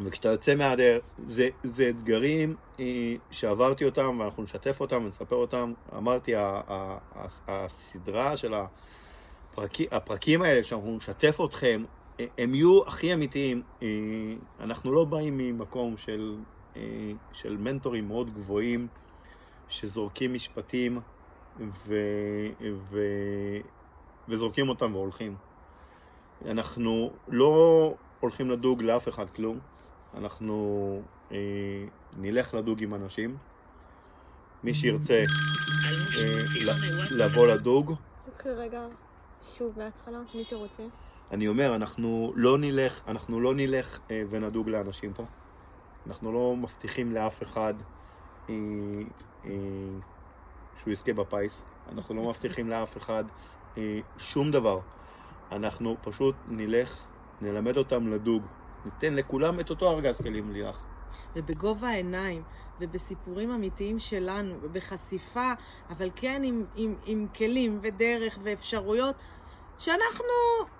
[0.00, 5.72] וכשאתה יוצא מהדרך, זה, זה אתגרים אה, שעברתי אותם, ואנחנו נשתף אותם ונספר אותם.
[5.96, 11.84] אמרתי, ה- ה- ה- הסדרה של הפרקים, הפרקים האלה, שאנחנו נשתף אתכם,
[12.20, 13.62] אה, הם יהיו הכי אמיתיים.
[13.82, 13.88] אה,
[14.60, 16.36] אנחנו לא באים ממקום של,
[17.32, 18.88] של מנטורים מאוד גבוהים,
[19.68, 21.00] שזורקים משפטים
[21.86, 21.96] ו,
[22.90, 23.00] ו,
[24.28, 25.36] וזורקים אותם והולכים.
[26.46, 29.58] אנחנו לא הולכים לדוג לאף אחד כלום,
[30.16, 31.00] אנחנו
[31.32, 31.36] אה,
[32.18, 33.36] נלך לדוג עם אנשים.
[34.64, 35.22] מי שירצה אה,
[36.66, 37.94] ל- לבוא לדוג,
[38.46, 38.86] רגע
[39.56, 40.82] שוב מההתחלה, מי שרוצה.
[41.30, 45.24] אני אומר, אנחנו לא נלך, אנחנו לא נלך אה, ונדוג לאנשים פה.
[46.06, 47.74] אנחנו לא מבטיחים לאף אחד
[48.48, 48.54] אה,
[49.44, 49.50] אה,
[50.78, 51.62] שהוא יזכה בפיס.
[51.92, 53.24] אנחנו לא מבטיחים לאף אחד
[53.78, 54.80] אה, שום דבר.
[55.52, 57.00] אנחנו פשוט נלך,
[57.42, 58.42] נלמד אותם לדוג.
[58.84, 60.76] ניתן לכולם את אותו ארגז כלים לילך.
[61.36, 62.42] ובגובה העיניים,
[62.80, 65.52] ובסיפורים אמיתיים שלנו, ובחשיפה,
[65.90, 69.14] אבל כן עם, עם, עם כלים ודרך ואפשרויות
[69.78, 70.24] שאנחנו,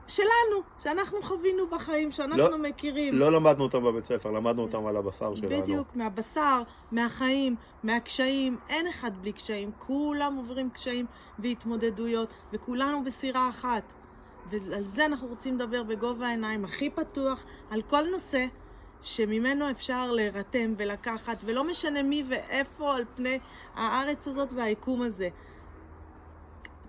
[0.07, 3.15] שלנו, שאנחנו חווינו בחיים, שאנחנו לא- מכירים.
[3.15, 5.63] לא למדנו אותם בבית ספר, למדנו אותם על הבשר שלנו.
[5.63, 8.59] בדיוק, מהבשר, מהחיים, מהקשיים.
[8.69, 9.71] אין אחד בלי קשיים.
[9.79, 11.07] כולם עוברים קשיים
[11.39, 13.93] והתמודדויות, וכולנו בסירה אחת.
[14.51, 18.47] ועל זה אנחנו רוצים לדבר בגובה העיניים, הכי פתוח, על כל נושא
[19.03, 23.39] שממנו אפשר להירתם ולקחת, ולא משנה מי ואיפה על פני
[23.75, 25.29] הארץ הזאת והיקום הזה.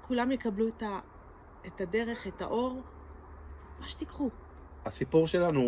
[0.01, 0.99] כולם יקבלו את, ה,
[1.67, 2.81] את הדרך, את האור,
[3.79, 4.29] מה שתיקחו.
[4.85, 5.61] הסיפור שלנו,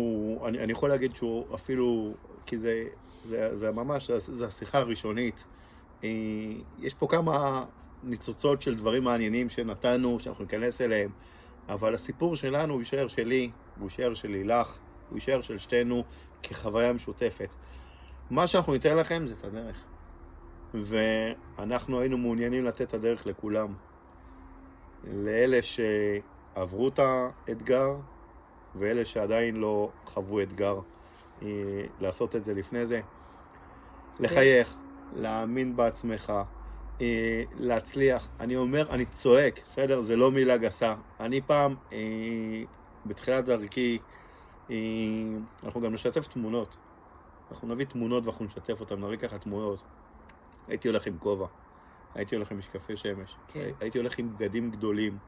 [0.46, 2.12] אני, אני יכול להגיד שהוא אפילו,
[2.46, 2.84] כי זה,
[3.28, 5.44] זה, זה ממש, זה השיחה הראשונית.
[6.04, 6.08] אה,
[6.78, 7.64] יש פה כמה
[8.02, 11.10] ניצוצות של דברים מעניינים שנתנו, שאנחנו ניכנס אליהם,
[11.68, 16.04] אבל הסיפור שלנו הוא יישאר שלי, הוא יישאר של לילך, הוא יישאר של שתינו
[16.42, 17.48] כחוויה משותפת.
[18.30, 19.84] מה שאנחנו ניתן לכם זה את הדרך.
[20.74, 23.74] ואנחנו היינו מעוניינים לתת את הדרך לכולם.
[25.04, 27.96] לאלה שעברו את האתגר,
[28.74, 30.80] ואלה שעדיין לא חוו אתגר,
[31.42, 31.48] אה,
[32.00, 33.00] לעשות את זה לפני זה.
[34.20, 34.76] לחייך,
[35.16, 36.32] להאמין בעצמך,
[37.00, 38.28] אה, להצליח.
[38.40, 40.00] אני אומר, אני צועק, בסדר?
[40.00, 40.94] זה לא מילה גסה.
[41.20, 41.98] אני פעם, אה,
[43.06, 43.98] בתחילת דרכי,
[44.70, 44.76] אה,
[45.64, 46.76] אנחנו גם נשתף תמונות.
[47.50, 49.82] אנחנו נביא תמונות ואנחנו נשתף אותן, נביא ככה תמונות.
[50.68, 51.46] הייתי הולך עם כובע,
[52.14, 53.70] הייתי הולך עם משקפי שמש, כן.
[53.80, 55.18] הייתי הולך עם בגדים גדולים.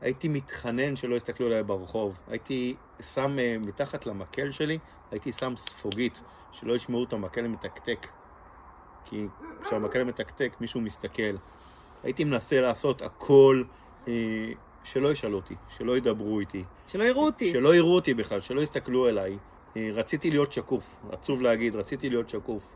[0.00, 2.18] הייתי מתחנן שלא יסתכלו עליי ברחוב.
[2.28, 4.78] הייתי שם אה, מתחת למקל שלי,
[5.10, 6.20] הייתי שם ספוגית,
[6.52, 8.06] שלא ישמעו את המקל מתקתק.
[9.04, 9.26] כי
[9.64, 11.36] כשהמקל מתקתק מישהו מסתכל.
[12.02, 13.62] הייתי מנסה לעשות הכל
[14.08, 14.12] אה,
[14.84, 16.64] שלא ישאלו אותי, שלא ידברו איתי.
[16.86, 17.52] שלא יראו אותי.
[17.52, 19.38] שלא יראו אותי בכלל, שלא יסתכלו אליי.
[19.76, 22.74] אה, רציתי להיות שקוף, עצוב להגיד, רציתי להיות שקוף.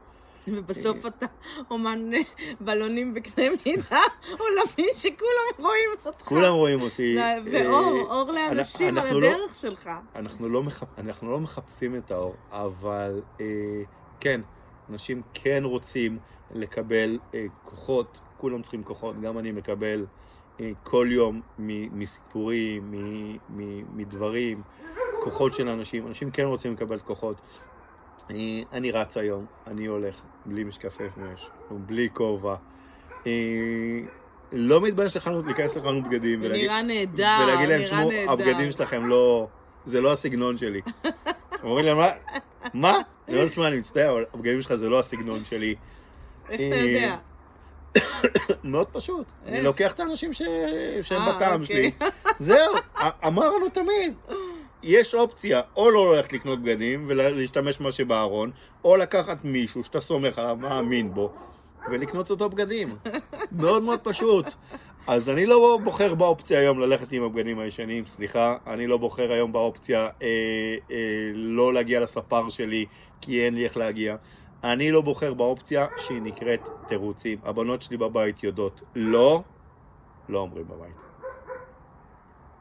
[0.48, 1.26] ובסוף אתה
[1.70, 2.20] אומן אה,
[2.60, 4.00] בלונים בקנה מידה
[4.38, 6.20] עולמי שכולם רואים אותך.
[6.24, 7.16] כולם רואים אותי.
[7.18, 9.90] ו- ואור, אה, אור לאנשים על לא- הדרך שלך.
[10.16, 10.98] אנחנו לא, מחפ...
[10.98, 13.46] אנחנו לא מחפשים את האור, אבל אה,
[14.20, 14.40] כן,
[14.90, 16.18] אנשים כן רוצים
[16.54, 20.06] לקבל אה, כוחות, כולם צריכים כוחות, גם אני מקבל
[20.60, 24.62] אה, כל יום מ- מסיפורים, מ- מ- מדברים,
[25.22, 27.40] כוחות של אנשים, אנשים כן רוצים לקבל כוחות.
[28.30, 28.36] אה,
[28.72, 30.14] אני רץ היום, אני הולך
[30.46, 32.54] בלי משקפי שמש, בלי כובע.
[33.26, 33.32] אה,
[34.52, 38.10] לא מתבייש לחנות, להיכנס לחנות בגדים ולהגיד, נראה נהדר, ולהגיד להם, תשמעו.
[38.28, 39.48] הבגדים שלכם לא...
[39.84, 40.80] זה לא הסגנון שלי.
[41.62, 42.08] אומרים להם, מה?
[42.74, 42.98] מה?
[43.28, 45.74] אומר, תשמע, אני מצטער, אבל הבגדים שלך זה לא הסגנון שלי.
[46.50, 47.16] איך אתה אה, יודע?
[48.64, 49.26] מאוד פשוט.
[49.46, 49.62] אני?
[49.62, 51.92] לוקח את האנשים שהם אה, בטעם אוקיי.
[51.98, 52.08] שלי.
[52.38, 52.74] זהו,
[53.26, 54.14] אמרנו תמיד.
[54.82, 58.50] יש אופציה, או לא ללכת לקנות בגדים ולהשתמש במה שבארון,
[58.84, 61.32] או לקחת מישהו שאתה סומך עליו, מאמין בו,
[61.90, 62.96] ולקנות אותו בגדים.
[63.52, 64.46] מאוד מאוד פשוט.
[65.08, 69.52] אז אני לא בוחר באופציה היום ללכת עם הבגדים הישנים, סליחה, אני לא בוחר היום
[69.52, 70.26] באופציה אה,
[70.90, 72.86] אה, לא להגיע לספר שלי
[73.20, 74.16] כי אין לי איך להגיע.
[74.64, 77.38] אני לא בוחר באופציה שהיא נקראת תירוצים.
[77.44, 79.42] הבנות שלי בבית יודעות לא,
[80.28, 80.96] לא אומרים בבית.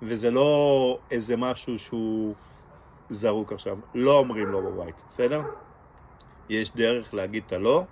[0.02, 2.34] וזה לא איזה משהו שהוא
[3.10, 5.42] זרוק עכשיו, לא אומרים לא בבית, בסדר?
[6.50, 7.84] יש דרך להגיד את הלא,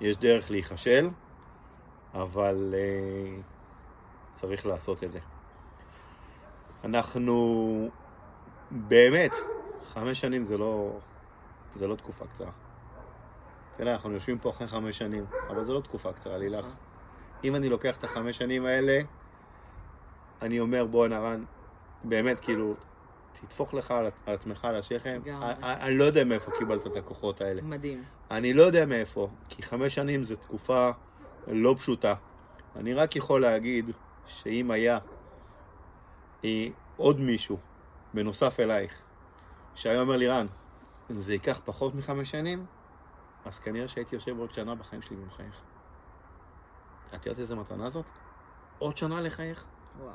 [0.00, 1.08] יש דרך להיכשל,
[2.14, 3.40] אבל אה,
[4.36, 5.18] צריך לעשות את זה.
[6.84, 7.88] אנחנו
[8.70, 9.32] באמת,
[9.84, 10.98] חמש שנים זה לא,
[11.74, 12.50] זה לא תקופה קצרה.
[13.76, 16.66] תראה, אנחנו יושבים פה אחרי חמש שנים, אבל זו לא תקופה קצרה, לילך.
[17.44, 19.00] אם אני לוקח את החמש שנים האלה,
[20.42, 21.44] אני אומר, בוא נרן,
[22.04, 22.74] באמת, כאילו,
[23.32, 25.20] תטפוך לך על על עצמך על השכם.
[25.62, 27.62] אני לא יודע מאיפה קיבלת את הכוחות האלה.
[27.62, 28.04] מדהים.
[28.30, 30.90] אני לא יודע מאיפה, כי חמש שנים זו תקופה
[31.46, 32.14] לא פשוטה.
[32.76, 33.90] אני רק יכול להגיד
[34.26, 34.98] שאם היה
[36.44, 37.58] אה, עוד מישהו,
[38.14, 38.92] בנוסף אלייך,
[39.74, 40.46] שהיה אומר לי, רן,
[41.08, 42.66] זה ייקח פחות מחמש שנים,
[43.44, 45.60] אז כנראה שהייתי יושב עוד שנה בחיים שלי ומחייך.
[47.14, 48.04] את יודעת איזה מתנה זאת?
[48.78, 49.64] עוד שנה לחייך.
[49.98, 50.12] וואו.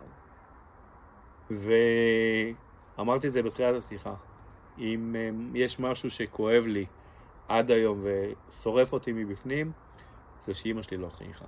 [2.97, 4.13] ואמרתי את זה בתחילת השיחה.
[4.77, 6.85] אם אמ, יש משהו שכואב לי
[7.47, 9.71] עד היום ושורף אותי מבפנים,
[10.47, 11.45] זה שאימא שלי לא חייכה.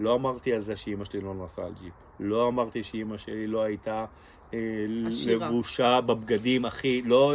[0.00, 1.92] לא אמרתי על זה שאימא שלי לא נסעה על ג'יפ.
[2.20, 4.04] לא אמרתי שאימא שלי לא הייתה
[4.54, 4.58] אה.
[4.88, 7.02] לבושה בבגדים הכי...
[7.02, 7.34] לא...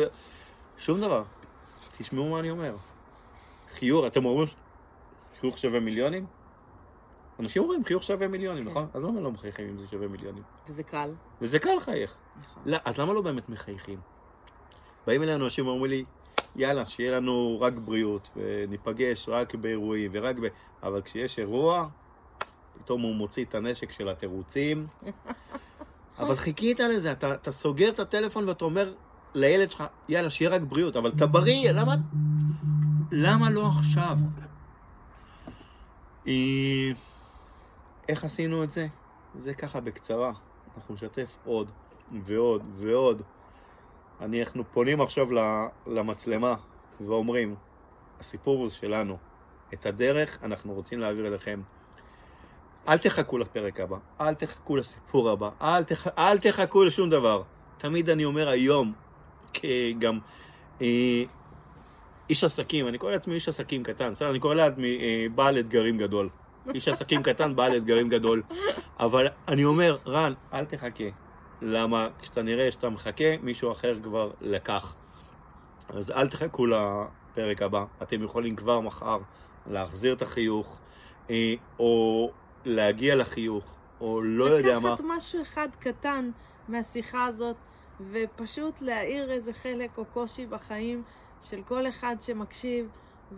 [0.78, 1.24] שום דבר.
[1.98, 2.76] תשמעו מה אני אומר.
[3.74, 4.48] חיוך, אתם אומרים
[5.40, 6.26] חיוך שווה מיליונים?
[7.40, 8.70] אנשים אומרים חיוך שווה מיליונים, כן.
[8.70, 8.88] נכון?
[8.94, 10.44] אז למה לא מחייכים אם זה שווה מיליונים?
[10.68, 11.12] וזה קל.
[11.42, 12.16] וזה קל לחייך.
[12.42, 12.64] נכון.
[12.66, 14.00] לא, אז למה לא באמת מחייכים?
[15.08, 16.06] באים אלינו אנשים ואומרים לי,
[16.56, 20.48] יאללה, שיהיה לנו רק בריאות, וניפגש רק באירועים, ורק ב...
[20.84, 21.88] אבל כשיש אירוע,
[22.86, 24.88] פתאום הוא מוציא את הנשק של התירוצים.
[26.20, 28.94] אבל חיכית לזה, אתה, אתה סוגר את הטלפון ואתה אומר
[29.34, 31.96] לילד שלך, יאללה, שיהיה רק בריאות, אבל אתה בריא, למה...
[33.12, 34.18] למה לא עכשיו?
[36.28, 36.92] אה,
[38.10, 38.88] איך עשינו את זה?
[39.40, 40.32] זה ככה בקצרה.
[40.78, 41.72] אנחנו נשתף עוד
[42.26, 43.22] ועוד ועוד.
[44.22, 45.28] אני, אנחנו פונים עכשיו
[45.88, 46.56] למצלמה
[47.02, 47.56] ואומרים,
[48.20, 49.18] הסיפור הוא שלנו.
[49.74, 51.62] את הדרך אנחנו רוצים להעביר אליכם.
[52.88, 56.08] אל תחכו לפרק הבא, אל תחכו לסיפור הבא, אל, תח...
[56.08, 57.44] אל תחכו לשום דבר.
[57.78, 58.94] תמיד אני אומר היום,
[59.54, 60.20] כגם
[60.82, 61.24] אה,
[62.30, 65.98] איש עסקים, אני קורא לעצמי איש עסקים קטן, בסדר, אני קורא לעצמי אה, בעל אתגרים
[65.98, 66.30] גדול.
[66.74, 68.44] איש עסקים קטן, בעל אתגרים גדול.
[69.00, 71.04] אבל אני אומר, רן, אל תחכה.
[71.62, 74.96] למה כשאתה נראה שאתה מחכה, מישהו אחר כבר לקח.
[75.90, 77.86] אז אל תחכו לפרק הבא.
[78.04, 79.18] אתם יכולים כבר מחר
[79.68, 80.78] להחזיר את החיוך,
[81.30, 82.32] אה, או
[82.66, 83.64] להגיע לחיוך,
[84.02, 84.94] או לא יודע מה.
[84.94, 86.32] לקחת משהו אחד קטן
[86.68, 87.56] מהשיחה הזאת,
[88.12, 91.04] ופשוט להאיר איזה חלק או קושי בחיים
[91.42, 92.88] של כל אחד שמקשיב,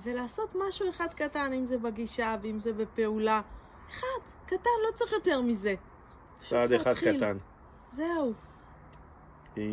[0.04, 3.42] ולעשות משהו אחד קטן, אם זה בגישה ואם זה בפעולה.
[3.90, 5.76] אחד, קטן, לא צריך יותר מזה.
[6.40, 7.18] צעד אחד להתחיל.
[7.18, 7.38] קטן.
[7.92, 8.34] זהו.
[9.58, 9.64] אה,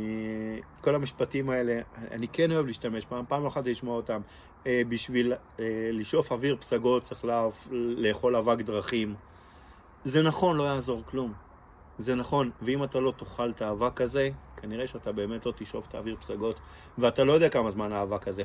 [0.81, 1.81] כל המשפטים האלה,
[2.11, 4.21] אני כן אוהב להשתמש, פעם, פעם אחת לשמוע אותם.
[4.67, 7.25] אה, בשביל אה, לשאוף אוויר פסגות צריך
[7.71, 9.15] לאכול אבק דרכים.
[10.05, 11.33] זה נכון, לא יעזור כלום.
[11.99, 15.95] זה נכון, ואם אתה לא תאכל את האבק הזה, כנראה שאתה באמת לא תשאוף את
[15.95, 16.61] האוויר פסגות,
[16.99, 18.43] ואתה לא יודע כמה זמן האבק הזה.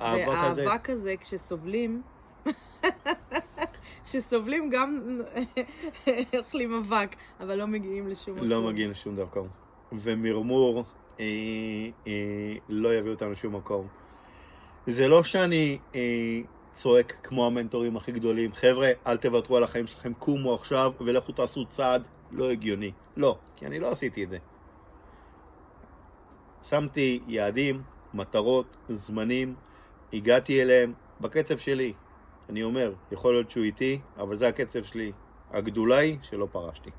[0.00, 2.02] האבק הזה, והאבק הזה, כשסובלים,
[4.04, 5.20] כשסובלים גם
[6.38, 8.48] אוכלים אבק, אבל לא מגיעים לשום מקום.
[8.48, 9.48] לא מגיעים לשום מקום.
[9.92, 10.84] ומרמור
[11.20, 11.24] אה,
[12.06, 13.86] אה, לא יביא אותנו לשום מקום.
[14.86, 16.40] זה לא שאני אה,
[16.72, 21.66] צועק כמו המנטורים הכי גדולים, חבר'ה, אל תוותרו על החיים שלכם, קומו עכשיו ולכו תעשו
[21.66, 22.92] צעד לא הגיוני.
[23.16, 24.38] לא, כי אני לא עשיתי את זה.
[26.62, 27.82] שמתי יעדים,
[28.14, 29.54] מטרות, זמנים,
[30.12, 31.92] הגעתי אליהם בקצב שלי.
[32.48, 35.12] אני אומר, יכול להיות שהוא איתי, אבל זה הקצב שלי.
[35.50, 36.90] הגדולה היא שלא פרשתי,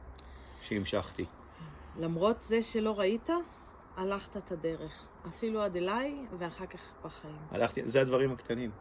[0.62, 1.26] שהמשכתי.
[2.00, 3.30] למרות זה שלא ראית,
[3.98, 5.06] הלכת את הדרך.
[5.28, 7.36] אפילו עד אליי, ואחר כך בחיים.
[7.52, 8.72] הלכתי, זה הדברים הקטנים.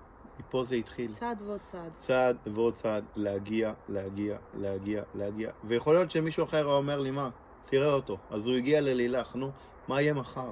[0.48, 1.12] מפה זה התחיל.
[1.12, 1.92] צעד ועוד צעד.
[1.94, 5.50] צעד ועוד צעד, להגיע, להגיע, להגיע, להגיע.
[5.64, 7.30] ויכול להיות שמישהו אחר היה אומר לי, מה?
[7.66, 8.18] תראה אותו.
[8.30, 9.50] אז הוא הגיע ללילך, נו,
[9.88, 10.50] מה יהיה מחר?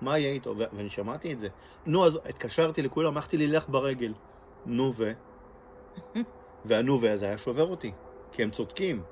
[0.00, 0.54] מה יהיה איתו?
[0.58, 1.48] ו- ואני שמעתי את זה.
[1.86, 4.12] נו, אז התקשרתי לכולם, הלכתי לילך ברגל.
[4.66, 5.12] נו ו?
[6.64, 7.92] והנו ו הזה היה שובר אותי,
[8.32, 9.02] כי הם צודקים.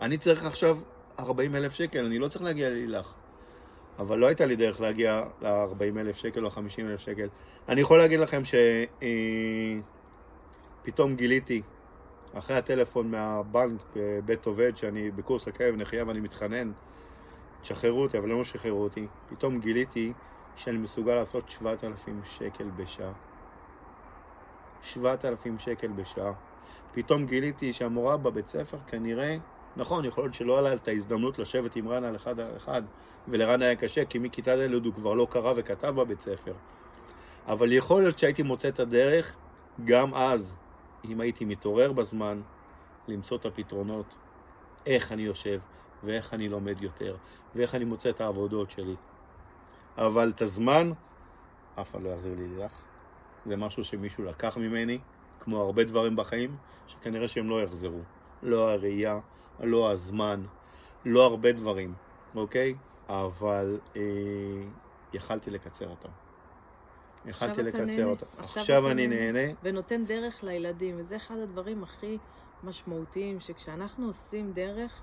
[0.00, 0.78] אני צריך עכשיו
[1.18, 3.14] 40 אלף שקל, אני לא צריך להגיע ללילך.
[4.02, 7.28] אבל לא הייתה לי דרך להגיע ל-40 אלף שקל או 50 אלף שקל.
[7.68, 8.42] אני יכול להגיד לכם
[10.84, 11.62] שפתאום גיליתי,
[12.34, 16.72] אחרי הטלפון מהבנק בבית עובד, שאני בקורס לכאב נחייה ואני מתחנן,
[17.60, 20.12] תשחררו אותי, אבל לא שחררו אותי, פתאום גיליתי
[20.56, 23.12] שאני מסוגל לעשות 7,000 שקל בשעה.
[24.82, 26.32] 7,000 שקל בשעה.
[26.92, 29.36] פתאום גיליתי שהמורה בבית ספר כנראה,
[29.76, 32.82] נכון, יכול להיות שלא היה לה את ההזדמנות לשבת עם רן על אחד על אחד,
[33.28, 36.54] ולרן היה קשה, כי מכיתה ד' הוא כבר לא קרא וכתב בבית ספר.
[37.46, 39.36] אבל יכול להיות שהייתי מוצא את הדרך
[39.84, 40.54] גם אז,
[41.04, 42.40] אם הייתי מתעורר בזמן,
[43.08, 44.14] למצוא את הפתרונות,
[44.86, 45.60] איך אני יושב,
[46.04, 47.16] ואיך אני לומד יותר,
[47.54, 48.94] ואיך אני מוצא את העבודות שלי.
[49.98, 50.92] אבל את הזמן,
[51.80, 52.72] אף אחד לא יחזיר לי לך.
[53.46, 54.98] זה משהו שמישהו לקח ממני,
[55.40, 56.56] כמו הרבה דברים בחיים,
[56.86, 58.00] שכנראה שהם לא יחזרו.
[58.42, 59.18] לא הראייה,
[59.60, 60.42] לא הזמן,
[61.04, 61.94] לא הרבה דברים,
[62.34, 62.74] אוקיי?
[63.12, 64.02] אבל אה,
[65.12, 66.08] יכלתי לקצר אותם.
[67.26, 68.26] יכלתי לקצר אותם.
[68.38, 69.54] עכשיו, עכשיו אני נהנה.
[69.62, 72.18] ונותן דרך לילדים, וזה אחד הדברים הכי
[72.64, 75.02] משמעותיים, שכשאנחנו עושים דרך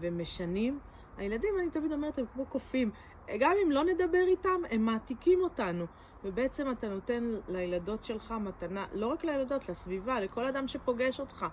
[0.00, 0.78] ומשנים,
[1.16, 2.90] הילדים, אני תמיד אומרת, הם כמו קופים.
[3.38, 5.86] גם אם לא נדבר איתם, הם מעתיקים אותנו.
[6.24, 11.46] ובעצם אתה נותן לילדות שלך מתנה, לא רק לילדות, לסביבה, לכל אדם שפוגש אותך,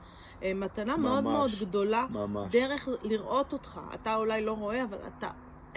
[0.44, 2.52] אה, מתנה ממש, מאוד מאוד גדולה, ממש.
[2.52, 3.82] דרך לראות אותך.
[3.94, 5.30] אתה אולי לא רואה, אבל אתה,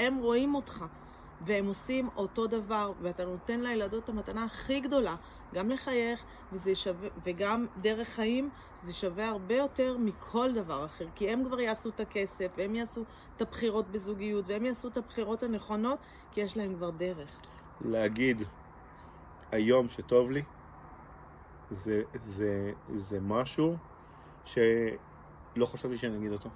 [0.02, 0.84] הם רואים אותך.
[1.44, 5.16] והם עושים אותו דבר, ואתה נותן לילדות את המתנה הכי גדולה,
[5.54, 8.50] גם לחייך, וזה שווה, וגם דרך חיים,
[8.82, 13.04] זה שווה הרבה יותר מכל דבר אחר, כי הם כבר יעשו את הכסף, והם יעשו
[13.36, 15.98] את הבחירות בזוגיות, והם יעשו את הבחירות הנכונות,
[16.30, 17.40] כי יש להם כבר דרך.
[17.80, 18.42] להגיד
[19.52, 20.42] היום שטוב לי,
[21.70, 23.76] זה, זה, זה משהו
[24.44, 26.50] שלא חשבתי שאני אגיד אותו.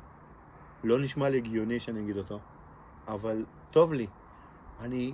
[0.85, 2.39] לא נשמע לי הגיוני שאני אגיד אותו,
[3.09, 4.07] אבל טוב לי.
[4.81, 5.13] אני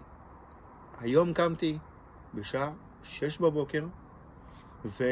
[1.00, 1.78] היום קמתי
[2.34, 2.70] בשעה
[3.02, 3.86] שש בבוקר,
[4.84, 5.04] ו,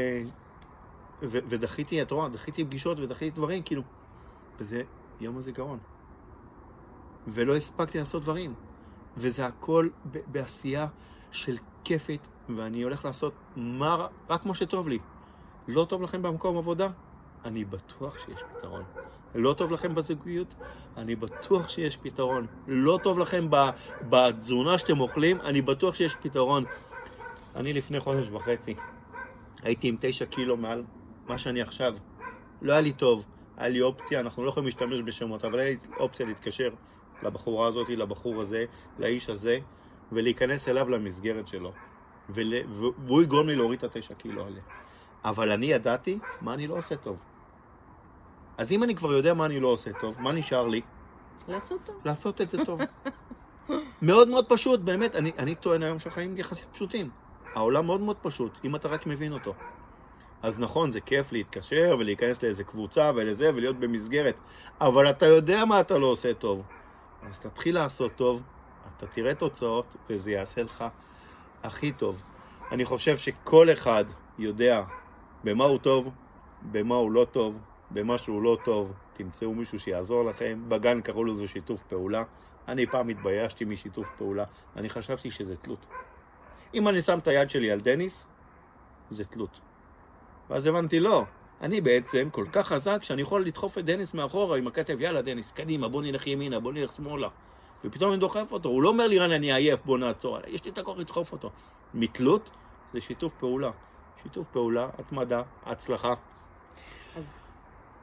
[1.22, 3.82] ו, ודחיתי, את רואה, דחיתי פגישות ודחיתי דברים, כאילו,
[4.58, 4.82] וזה
[5.20, 5.78] יום הזיכרון.
[7.28, 8.54] ולא הספקתי לעשות דברים.
[9.16, 9.88] וזה הכל
[10.26, 10.86] בעשייה
[11.30, 14.98] של כיפית, ואני הולך לעשות מה, רק כמו שטוב לי.
[15.68, 16.88] לא טוב לכם במקום עבודה?
[17.44, 18.82] אני בטוח שיש פתרון.
[19.34, 20.54] לא טוב לכם בזוגיות?
[20.96, 22.46] אני בטוח שיש פתרון.
[22.68, 23.48] לא טוב לכם
[24.08, 25.40] בתזונה שאתם אוכלים?
[25.40, 26.64] אני בטוח שיש פתרון.
[27.56, 28.74] אני לפני חודש וחצי
[29.62, 30.84] הייתי עם תשע קילו מעל
[31.26, 31.94] מה שאני עכשיו.
[32.62, 33.24] לא היה לי טוב,
[33.56, 36.70] היה לי אופציה, אנחנו לא יכולים להשתמש בשמות, אבל היה לי אופציה להתקשר
[37.22, 38.64] לבחורה הזאת, לבחור הזה,
[38.98, 39.58] לאיש הזה,
[40.12, 41.72] ולהיכנס אליו למסגרת שלו.
[42.30, 42.54] ול...
[43.06, 44.60] והוא יגרום לי להוריד את התשע קילו האלה.
[45.24, 47.22] אבל אני ידעתי מה אני לא עושה טוב.
[48.60, 50.80] אז אם אני כבר יודע מה אני לא עושה טוב, מה נשאר לי?
[51.48, 51.96] לעשות טוב.
[52.04, 52.80] לעשות את זה טוב.
[54.02, 55.16] מאוד מאוד פשוט, באמת.
[55.16, 57.10] אני, אני טוען היום שהחיים יחסית פשוטים.
[57.54, 59.54] העולם מאוד מאוד פשוט, אם אתה רק מבין אותו.
[60.42, 64.36] אז נכון, זה כיף להתקשר ולהיכנס לאיזה קבוצה ולזה ולהיות במסגרת,
[64.80, 66.62] אבל אתה יודע מה אתה לא עושה טוב.
[67.22, 68.42] אז תתחיל לעשות טוב,
[68.96, 70.84] אתה תראה תוצאות וזה יעשה לך
[71.62, 72.22] הכי טוב.
[72.72, 74.04] אני חושב שכל אחד
[74.38, 74.82] יודע
[75.44, 76.10] במה הוא טוב,
[76.62, 77.58] במה הוא לא טוב,
[77.90, 80.60] במה שהוא לא טוב, תמצאו מישהו שיעזור לכם.
[80.68, 82.22] בגן קראו לזה שיתוף פעולה.
[82.68, 84.44] אני פעם התביישתי משיתוף פעולה,
[84.76, 85.86] אני חשבתי שזה תלות.
[86.74, 88.26] אם אני שם את היד שלי על דניס,
[89.10, 89.60] זה תלות.
[90.50, 91.24] ואז הבנתי, לא,
[91.60, 95.52] אני בעצם כל כך חזק שאני יכול לדחוף את דניס מאחורה עם הכתב, יאללה דניס,
[95.52, 97.28] קדימה, בוא נלך ימינה, בוא נלך שמאלה.
[97.84, 100.70] ופתאום אני דוחף אותו, הוא לא אומר לי, רן, אני עייף, בוא נעצור, יש לי
[100.70, 101.50] את הכוח לדחוף אותו.
[101.94, 102.50] מתלות
[102.92, 103.70] זה שיתוף פעולה.
[104.22, 106.14] שיתוף פעולה, התמדה, הצלחה.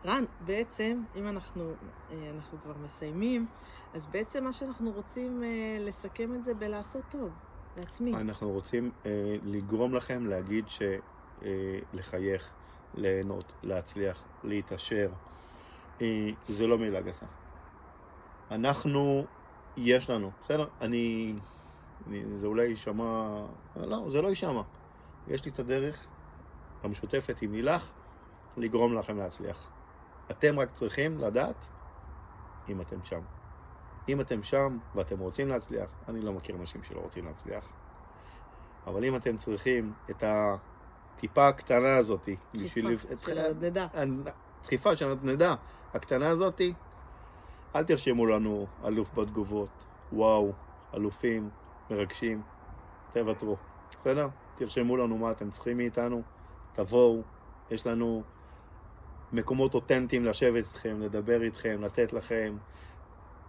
[0.05, 1.71] רן, בעצם, אם אנחנו,
[2.11, 3.47] אה, אנחנו כבר מסיימים,
[3.93, 7.29] אז בעצם מה שאנחנו רוצים אה, לסכם את זה בלעשות טוב,
[7.77, 8.15] לעצמי.
[8.15, 10.65] אנחנו רוצים אה, לגרום לכם להגיד
[11.93, 12.49] שלחייך,
[12.95, 15.09] ליהנות, להצליח, להתעשר,
[16.49, 17.25] זה לא מילה גסה.
[18.51, 19.25] אנחנו,
[19.77, 20.67] יש לנו, בסדר?
[20.81, 21.33] אני,
[22.07, 23.45] אני זה אולי יישמע,
[23.75, 24.61] לא, זה לא יישמע.
[25.27, 26.07] יש לי את הדרך
[26.83, 27.89] המשותפת עם הילך
[28.57, 29.71] לגרום לכם להצליח.
[30.31, 31.67] אתם רק צריכים לדעת
[32.69, 33.21] אם אתם שם.
[34.09, 37.67] אם אתם שם ואתם רוצים להצליח, אני לא מכיר אנשים שלא רוצים להצליח,
[38.87, 42.97] אבל אם אתם צריכים את הטיפה הקטנה הזאת, בשביל...
[42.97, 43.87] של הנדנדה.
[44.63, 45.55] דחיפה של הנדנדה
[45.93, 46.61] הקטנה הזאת,
[47.75, 50.53] אל תרשמו לנו אלוף בתגובות, וואו,
[50.93, 51.49] אלופים,
[51.89, 52.41] מרגשים,
[53.13, 53.57] תוותרו,
[53.99, 54.27] בסדר?
[54.55, 56.21] תרשמו לנו מה אתם צריכים מאיתנו,
[56.73, 57.21] תבואו,
[57.71, 58.23] יש לנו
[59.33, 62.57] מקומות אותנטיים לשבת איתכם, לדבר איתכם, לתת לכם.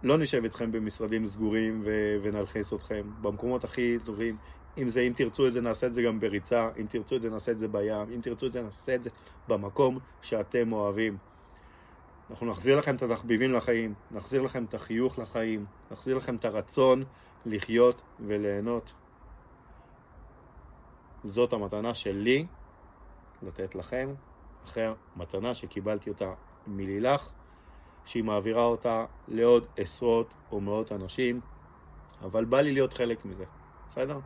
[0.03, 3.01] לא נשב איתכם במשרדים סגורים ו- ונלחיץ אתכם.
[3.21, 4.37] במקומות הכי טובים,
[4.77, 7.29] אם זה, אם תרצו את זה, נעשה את זה גם בריצה, אם תרצו את זה,
[7.29, 9.09] נעשה את זה בים, אם תרצו את זה, נעשה את זה
[9.47, 11.17] במקום שאתם אוהבים.
[12.29, 17.03] אנחנו נחזיר לכם את התחביבים לחיים, נחזיר לכם את החיוך לחיים, נחזיר לכם את הרצון
[17.45, 18.93] לחיות וליהנות.
[21.23, 22.45] זאת המתנה שלי
[23.43, 24.09] לתת לכם.
[24.65, 26.33] אחר מתנה שקיבלתי אותה
[26.67, 27.29] מלילך,
[28.05, 31.41] שהיא מעבירה אותה לעוד עשרות או מאות אנשים,
[32.21, 33.45] אבל בא לי להיות חלק מזה,
[33.89, 34.19] בסדר?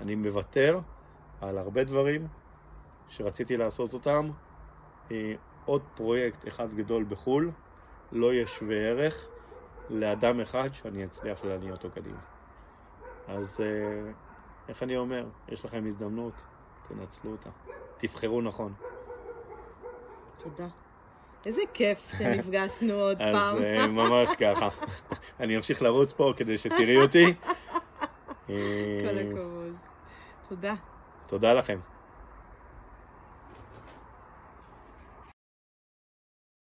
[0.00, 0.80] אני מוותר
[1.40, 2.26] על הרבה דברים
[3.08, 4.30] שרציתי לעשות אותם.
[5.10, 7.50] אה, עוד פרויקט אחד גדול בחו"ל,
[8.12, 9.28] לא יהיה שווה ערך
[9.90, 12.20] לאדם אחד שאני אצליח להניע אותו קדימה.
[13.28, 14.12] אז אה,
[14.68, 16.34] איך אני אומר, יש לכם הזדמנות,
[16.88, 17.50] תנצלו אותה.
[17.96, 18.72] תבחרו נכון.
[20.50, 20.68] תודה.
[21.46, 23.56] איזה כיף שנפגשנו עוד פעם.
[23.56, 24.68] אז אה, ממש ככה.
[25.40, 27.34] אני אמשיך לרוץ פה כדי שתראי אותי.
[28.46, 29.78] כל אה, הכבוד.
[30.48, 30.74] תודה.
[31.26, 31.78] תודה לכם.